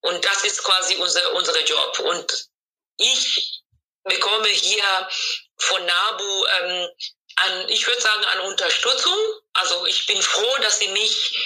und 0.00 0.24
das 0.24 0.44
ist 0.44 0.62
quasi 0.62 0.96
unser 0.96 1.32
unser 1.32 1.60
Job. 1.64 1.98
Und 2.00 2.48
ich 2.96 3.62
bekomme 4.04 4.48
hier 4.48 5.08
von 5.56 5.84
NABU 5.84 6.46
ähm, 6.46 6.88
an, 7.44 7.68
ich 7.68 7.86
würde 7.86 8.00
sagen, 8.00 8.24
an 8.24 8.40
Unterstützung. 8.40 9.18
Also 9.52 9.86
ich 9.86 10.06
bin 10.06 10.20
froh, 10.20 10.56
dass 10.62 10.78
sie 10.78 10.88
mich 10.88 11.36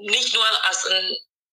nicht 0.00 0.34
nur 0.34 0.64
als 0.64 0.88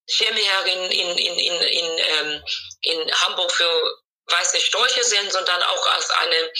Schirmherrin 0.09 0.91
in, 0.91 1.17
in, 1.17 1.39
in, 1.39 1.61
in, 1.61 1.97
ähm, 1.97 2.43
in 2.81 3.11
Hamburg 3.21 3.51
für 3.51 3.99
weiße 4.25 4.59
Storche 4.59 5.03
sehen, 5.03 5.29
sondern 5.31 5.61
auch 5.63 5.87
als 5.87 6.09
eine 6.09 6.51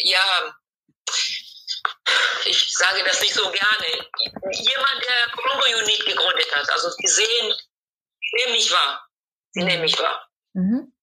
ja, 0.00 0.56
ich 2.44 2.72
sage 2.72 3.04
das 3.04 3.20
nicht 3.20 3.34
so 3.34 3.50
gerne, 3.50 4.08
jemand, 4.52 5.04
der 5.04 5.32
Colombo 5.34 5.64
Unit 5.82 6.06
gegründet 6.06 6.54
hat. 6.54 6.70
Also 6.70 6.90
sie 6.90 7.06
sehen, 7.06 7.54
nehmen 8.32 8.52
mich 8.52 8.70
wahr. 8.70 9.06
Sie 9.52 9.60
mhm. 9.60 9.66
nehmen 9.66 9.82
mich 9.82 9.98
wahr. 9.98 10.28
Mhm. 10.54 10.94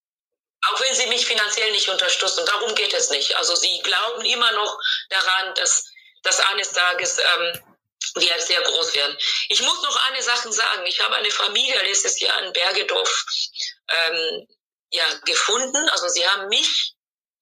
Auch 0.68 0.82
wenn 0.82 0.94
sie 0.94 1.08
mich 1.08 1.26
finanziell 1.26 1.72
nicht 1.72 1.90
unterstützen, 1.90 2.46
darum 2.46 2.76
geht 2.76 2.94
es 2.94 3.10
nicht. 3.10 3.36
Also 3.36 3.56
sie 3.56 3.80
glauben 3.82 4.26
immer 4.26 4.52
noch 4.52 4.80
daran, 5.10 5.54
dass, 5.56 5.86
dass 6.24 6.40
eines 6.40 6.72
Tages 6.72 7.18
ähm, 7.18 7.64
wir 8.16 8.40
sehr 8.42 8.62
groß 8.62 8.94
werden. 8.94 9.18
Ich 9.50 9.62
muss 9.62 9.82
noch 9.82 9.96
eine 10.08 10.22
Sache 10.22 10.52
sagen. 10.52 10.86
Ich 10.86 11.00
habe 11.00 11.16
eine 11.16 11.32
Familie 11.32 11.82
letztes 11.84 12.20
Jahr 12.20 12.44
in 12.44 12.54
Bergedorf 12.54 13.26
ähm, 13.90 14.48
ja, 14.92 15.06
gefunden. 15.26 15.90
Also 15.90 16.08
sie 16.10 16.28
haben 16.28 16.48
mich 16.50 16.94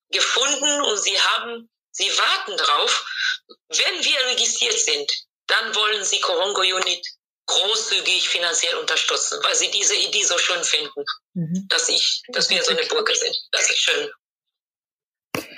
gefunden 0.10 0.82
und 0.82 0.98
sie 0.98 1.20
haben 1.20 1.70
Sie 1.98 2.16
warten 2.16 2.56
darauf, 2.56 3.06
wenn 3.70 4.04
wir 4.04 4.20
registriert 4.28 4.80
sind, 4.80 5.12
dann 5.48 5.74
wollen 5.74 6.06
Sie 6.06 6.20
Korongo 6.20 6.62
Unit 6.62 7.04
großzügig 7.48 8.28
finanziell 8.28 8.76
unterstützen, 8.76 9.40
weil 9.44 9.56
sie 9.56 9.72
diese 9.72 9.96
Idee 9.96 10.24
so 10.24 10.38
schön 10.38 10.64
finden, 10.64 11.04
mhm. 11.34 11.66
dass 11.70 11.90
ich, 11.90 12.22
dass 12.30 12.50
wir 12.50 12.62
so 12.62 12.72
eine 12.72 12.86
Brücke 12.86 13.16
sind. 13.16 13.36
Das 13.52 13.70
ist 13.70 13.80
schön. 13.80 14.10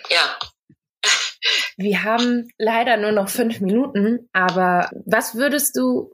Ja. 0.09 0.39
Wir 1.77 2.03
haben 2.03 2.51
leider 2.57 2.97
nur 2.97 3.11
noch 3.11 3.29
fünf 3.29 3.59
Minuten, 3.59 4.29
aber 4.33 4.89
was 5.05 5.35
würdest 5.35 5.77
du 5.77 6.13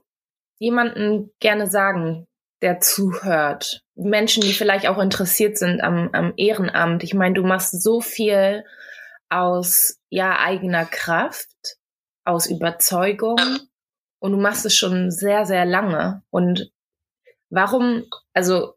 jemanden 0.58 1.30
gerne 1.40 1.68
sagen, 1.68 2.26
der 2.62 2.80
zuhört? 2.80 3.82
Menschen, 3.94 4.42
die 4.42 4.52
vielleicht 4.52 4.86
auch 4.86 4.98
interessiert 4.98 5.58
sind 5.58 5.80
am, 5.82 6.10
am 6.12 6.32
Ehrenamt. 6.36 7.02
Ich 7.02 7.14
meine, 7.14 7.34
du 7.34 7.42
machst 7.42 7.82
so 7.82 8.00
viel 8.00 8.64
aus 9.28 9.98
ja 10.08 10.38
eigener 10.38 10.86
Kraft, 10.86 11.76
aus 12.24 12.46
Überzeugung 12.46 13.38
und 14.18 14.32
du 14.32 14.38
machst 14.38 14.66
es 14.66 14.76
schon 14.76 15.10
sehr, 15.10 15.46
sehr 15.46 15.64
lange. 15.64 16.22
Und 16.30 16.70
warum, 17.50 18.08
also 18.32 18.74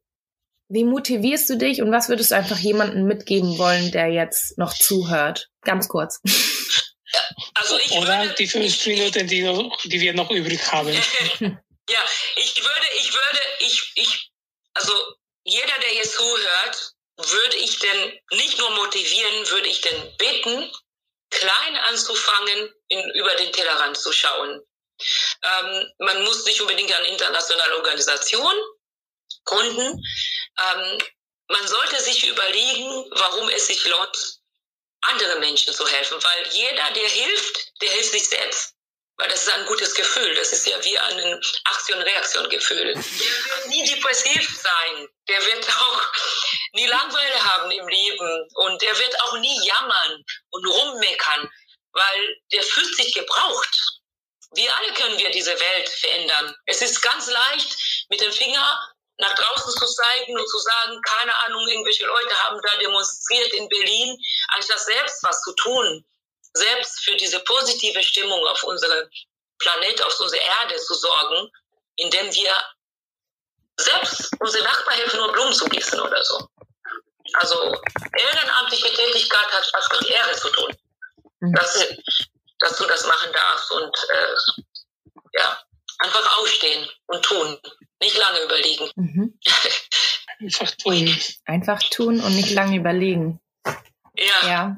wie 0.70 0.84
motivierst 0.84 1.50
du 1.50 1.58
dich 1.58 1.82
und 1.82 1.92
was 1.92 2.10
würdest 2.10 2.32
du 2.32 2.36
einfach 2.36 2.58
jemandem 2.58 3.06
mitgeben 3.06 3.58
wollen, 3.58 3.92
der 3.92 4.08
jetzt 4.08 4.58
noch 4.58 4.74
zuhört? 4.74 5.50
Ganz 5.62 5.88
kurz. 5.88 6.22
Also 7.56 7.78
ich 7.80 7.92
Oder 7.94 8.22
würde, 8.22 8.36
die 8.36 8.48
fünf 8.48 8.86
Minuten, 8.86 9.28
die, 9.28 9.90
die 9.90 10.02
wir 10.02 10.14
noch 10.14 10.30
übrig 10.30 10.72
haben. 10.72 10.90
ja, 11.40 12.04
ich 12.36 12.64
würde, 12.64 12.88
ich 13.00 13.14
würde, 13.14 13.40
ich, 13.62 13.92
ich, 13.96 14.32
also 14.76 14.94
jeder, 15.44 15.74
der 15.82 15.90
hier 15.90 16.04
zuhört, 16.04 16.94
würde 17.18 17.58
ich 17.58 17.80
denn 17.80 18.20
nicht 18.38 18.60
nur 18.60 18.70
motivieren, 18.76 19.50
würde 19.50 19.68
ich 19.68 19.82
denn 19.82 20.18
bitten, 20.18 20.72
klein 21.32 21.76
anzufangen, 21.88 22.74
in, 22.88 23.10
über 23.16 23.36
den 23.36 23.52
Tellerrand 23.52 23.98
zu 23.98 24.12
schauen. 24.12 24.62
Ähm, 25.44 25.92
man 26.00 26.24
muss 26.24 26.46
nicht 26.46 26.62
unbedingt 26.62 26.94
an 26.94 27.06
internationale 27.06 27.76
Organisationen 27.78 28.60
gründen. 29.46 30.04
Ähm, 30.58 30.98
man 31.48 31.68
sollte 31.68 32.02
sich 32.02 32.28
überlegen, 32.28 33.06
warum 33.12 33.50
es 33.50 33.68
sich 33.68 33.86
lohnt, 33.86 34.40
andere 35.02 35.40
Menschen 35.40 35.74
zu 35.74 35.88
helfen, 35.88 36.22
weil 36.22 36.48
jeder, 36.52 36.92
der 36.92 37.08
hilft, 37.08 37.82
der 37.82 37.92
hilft 37.92 38.12
sich 38.12 38.28
selbst. 38.28 38.76
Weil 39.18 39.28
das 39.30 39.42
ist 39.42 39.54
ein 39.54 39.66
gutes 39.66 39.94
Gefühl. 39.96 40.34
Das 40.36 40.54
ist 40.54 40.66
ja 40.66 40.82
wie 40.82 40.98
ein 40.98 41.42
Aktion-Reaktion-Gefühl. 41.66 42.94
Der 42.94 43.04
wird 43.04 43.68
nie 43.68 43.86
depressiv 43.86 44.62
sein. 44.62 45.10
Der 45.28 45.46
wird 45.46 45.68
auch 45.68 46.02
nie 46.72 46.86
Langeweile 46.86 47.44
haben 47.44 47.70
im 47.70 47.88
Leben. 47.90 48.48
Und 48.54 48.82
der 48.82 48.98
wird 48.98 49.22
auch 49.24 49.38
nie 49.40 49.60
jammern 49.68 50.24
und 50.52 50.66
rummeckern, 50.66 51.52
weil 51.92 52.42
der 52.54 52.64
fühlt 52.64 52.96
sich 52.96 53.14
gebraucht. 53.14 53.99
Wir 54.56 54.76
alle 54.78 54.94
können 54.94 55.18
wir 55.18 55.30
diese 55.32 55.52
Welt 55.52 55.90
verändern. 55.90 56.56
Es 56.66 56.82
ist 56.82 57.02
ganz 57.02 57.30
leicht, 57.30 58.06
mit 58.10 58.22
dem 58.22 58.32
Finger 58.32 58.80
nach 59.18 59.34
draußen 59.34 59.72
zu 59.72 59.86
zeigen 59.86 60.40
und 60.40 60.50
zu 60.50 60.58
sagen, 60.60 61.02
keine 61.02 61.36
Ahnung, 61.46 61.68
irgendwelche 61.68 62.06
Leute 62.06 62.36
haben 62.44 62.60
da 62.62 62.78
demonstriert 62.78 63.54
in 63.54 63.68
Berlin, 63.68 64.18
anstatt 64.56 64.80
selbst 64.80 65.22
was 65.24 65.42
zu 65.42 65.54
tun 65.56 66.06
selbst 66.54 67.04
für 67.04 67.16
diese 67.16 67.40
positive 67.42 68.02
Stimmung 68.04 68.46
auf 68.48 68.64
unserem 68.64 69.08
Planet, 69.60 70.02
auf 70.04 70.20
unserer 70.20 70.42
Erde 70.42 70.78
zu 70.78 70.94
sorgen, 70.94 71.50
indem 71.98 72.34
wir 72.34 72.52
selbst 73.78 74.32
unsere 74.40 74.64
Nachbarn 74.64 74.98
helfen, 74.98 75.18
nur 75.18 75.32
Blumen 75.32 75.54
zu 75.54 75.66
gießen 75.66 76.00
oder 76.00 76.24
so. 76.24 76.48
Also 77.34 77.78
ehrenamtliche 78.18 78.94
Tätigkeit 78.94 79.52
hat 79.52 79.70
was 79.74 79.90
mit 80.00 80.10
Ehre 80.10 80.36
zu 80.36 80.50
tun. 80.50 80.76
Mhm. 81.40 81.56
Dass, 82.60 82.78
du 82.78 82.86
das 82.88 83.06
machen 83.08 83.32
darfst 83.32 83.72
und 83.72 83.96
äh, 84.14 85.40
ja, 85.40 85.58
einfach 86.00 86.40
aufstehen 86.40 86.88
und 87.08 87.24
tun. 87.24 87.58
Nicht 88.02 88.18
lange 88.18 88.40
überlegen. 88.44 88.90
Mhm. 88.96 89.40
Einfach 90.42 90.72
tun. 90.72 91.16
Einfach 91.46 91.80
tun 91.80 92.22
und 92.22 92.36
nicht 92.36 92.52
lange 92.52 92.78
überlegen. 92.78 93.42
Ja. 94.16 94.48
ja. 94.48 94.78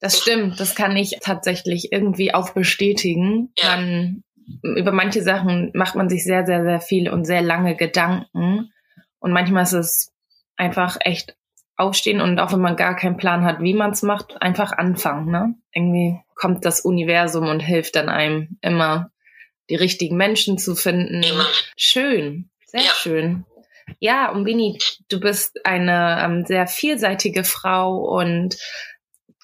Das 0.00 0.18
stimmt, 0.20 0.60
das 0.60 0.74
kann 0.74 0.96
ich 0.98 1.16
tatsächlich 1.22 1.92
irgendwie 1.92 2.34
auch 2.34 2.50
bestätigen. 2.50 3.52
Ja. 3.56 3.76
Man, 3.76 4.22
über 4.62 4.92
manche 4.92 5.22
Sachen 5.22 5.70
macht 5.72 5.94
man 5.94 6.10
sich 6.10 6.24
sehr, 6.24 6.44
sehr, 6.44 6.62
sehr 6.62 6.80
viel 6.80 7.08
und 7.08 7.24
sehr 7.24 7.40
lange 7.40 7.74
Gedanken. 7.74 8.70
Und 9.18 9.32
manchmal 9.32 9.62
ist 9.62 9.72
es 9.72 10.12
einfach 10.56 10.98
echt 11.00 11.36
aufstehen 11.76 12.20
und 12.20 12.38
auch 12.38 12.52
wenn 12.52 12.60
man 12.60 12.76
gar 12.76 12.96
keinen 12.96 13.16
Plan 13.16 13.44
hat, 13.44 13.60
wie 13.60 13.74
man 13.74 13.90
es 13.90 14.02
macht, 14.02 14.40
einfach 14.40 14.72
anfangen. 14.72 15.30
Ne? 15.30 15.54
Irgendwie 15.72 16.20
kommt 16.34 16.64
das 16.64 16.80
Universum 16.80 17.48
und 17.48 17.60
hilft 17.60 17.96
dann 17.96 18.08
einem 18.08 18.58
immer, 18.60 19.10
die 19.70 19.76
richtigen 19.76 20.16
Menschen 20.16 20.58
zu 20.58 20.74
finden. 20.74 21.22
Immer. 21.22 21.46
Schön, 21.76 22.50
sehr 22.66 22.82
ja. 22.82 22.90
schön. 22.90 23.44
Ja, 23.98 24.30
und 24.30 24.44
Bini, 24.44 24.78
du 25.08 25.20
bist 25.20 25.64
eine 25.64 26.22
ähm, 26.22 26.44
sehr 26.46 26.66
vielseitige 26.66 27.44
Frau 27.44 27.96
und 27.96 28.56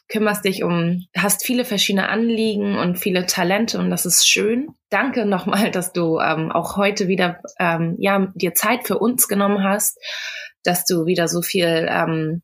kümmerst 0.09 0.45
dich 0.45 0.65
um, 0.65 1.07
hast 1.17 1.45
viele 1.45 1.65
verschiedene 1.65 2.09
Anliegen 2.09 2.77
und 2.77 2.99
viele 2.99 3.27
Talente 3.27 3.79
und 3.79 3.91
das 3.91 4.07
ist 4.07 4.29
schön. 4.29 4.69
Danke 4.91 5.25
nochmal, 5.25 5.71
dass 5.71 5.93
du 5.93 6.19
ähm, 6.19 6.51
auch 6.51 6.77
heute 6.77 7.09
wieder 7.09 7.41
ähm, 7.59 7.97
ja, 7.99 8.31
dir 8.35 8.55
Zeit 8.55 8.87
für 8.87 8.99
uns 8.99 9.29
genommen 9.29 9.63
hast, 9.63 9.99
dass 10.65 10.85
du 10.85 11.07
wieder 11.07 11.29
so 11.29 11.43
viel 11.43 11.87
ähm, 11.91 12.43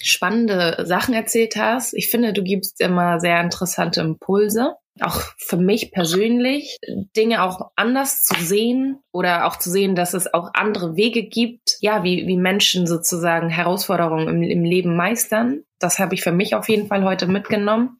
spannende 0.00 0.84
Sachen 0.86 1.14
erzählt 1.14 1.56
hast. 1.56 1.94
Ich 1.94 2.10
finde, 2.10 2.32
du 2.32 2.42
gibst 2.42 2.80
immer 2.80 3.20
sehr 3.20 3.40
interessante 3.40 4.00
Impulse 4.00 4.76
auch 5.00 5.22
für 5.38 5.56
mich 5.56 5.92
persönlich, 5.92 6.76
Dinge 7.16 7.42
auch 7.42 7.70
anders 7.76 8.22
zu 8.22 8.34
sehen 8.42 8.98
oder 9.12 9.46
auch 9.46 9.56
zu 9.56 9.70
sehen, 9.70 9.94
dass 9.94 10.14
es 10.14 10.32
auch 10.32 10.50
andere 10.54 10.96
Wege 10.96 11.22
gibt, 11.24 11.76
ja, 11.80 12.04
wie, 12.04 12.26
wie 12.26 12.36
Menschen 12.36 12.86
sozusagen 12.86 13.48
Herausforderungen 13.48 14.28
im, 14.28 14.42
im 14.42 14.64
Leben 14.64 14.96
meistern. 14.96 15.62
Das 15.78 15.98
habe 15.98 16.14
ich 16.14 16.22
für 16.22 16.32
mich 16.32 16.54
auf 16.54 16.68
jeden 16.68 16.88
Fall 16.88 17.04
heute 17.04 17.26
mitgenommen. 17.26 17.98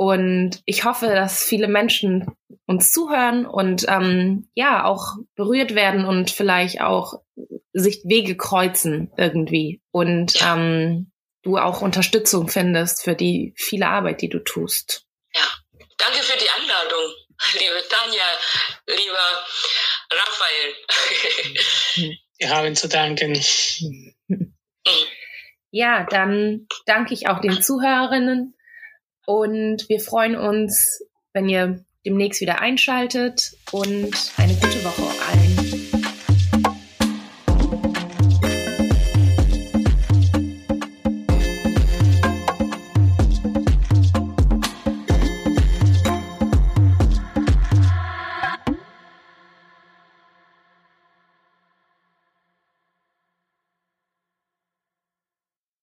Und 0.00 0.62
ich 0.64 0.86
hoffe, 0.86 1.08
dass 1.08 1.44
viele 1.44 1.68
Menschen 1.68 2.34
uns 2.64 2.90
zuhören 2.90 3.44
und 3.44 3.84
ähm, 3.86 4.48
ja 4.54 4.86
auch 4.86 5.16
berührt 5.34 5.74
werden 5.74 6.06
und 6.06 6.30
vielleicht 6.30 6.80
auch 6.80 7.20
sich 7.74 8.00
Wege 8.06 8.34
kreuzen 8.34 9.12
irgendwie 9.18 9.82
und 9.90 10.42
ähm, 10.42 11.12
du 11.42 11.58
auch 11.58 11.82
Unterstützung 11.82 12.48
findest 12.48 13.02
für 13.02 13.14
die 13.14 13.52
viele 13.58 13.88
Arbeit, 13.88 14.22
die 14.22 14.30
du 14.30 14.38
tust. 14.38 15.04
Danke 15.98 16.22
für 16.22 16.38
die 16.38 16.48
Einladung, 16.48 17.12
liebe 17.58 17.86
Tanja, 17.90 18.24
lieber 18.86 19.44
Raphael. 20.10 20.76
Wir 22.38 22.48
haben 22.48 22.74
zu 22.74 22.88
danken. 22.88 23.38
Ja, 25.72 26.04
dann 26.10 26.66
danke 26.84 27.14
ich 27.14 27.28
auch 27.28 27.40
den 27.40 27.62
Zuhörerinnen 27.62 28.56
und 29.30 29.88
wir 29.88 30.00
freuen 30.00 30.34
uns, 30.34 31.04
wenn 31.32 31.48
ihr 31.48 31.84
demnächst 32.04 32.40
wieder 32.40 32.60
einschaltet 32.60 33.52
und 33.70 34.32
eine 34.36 34.49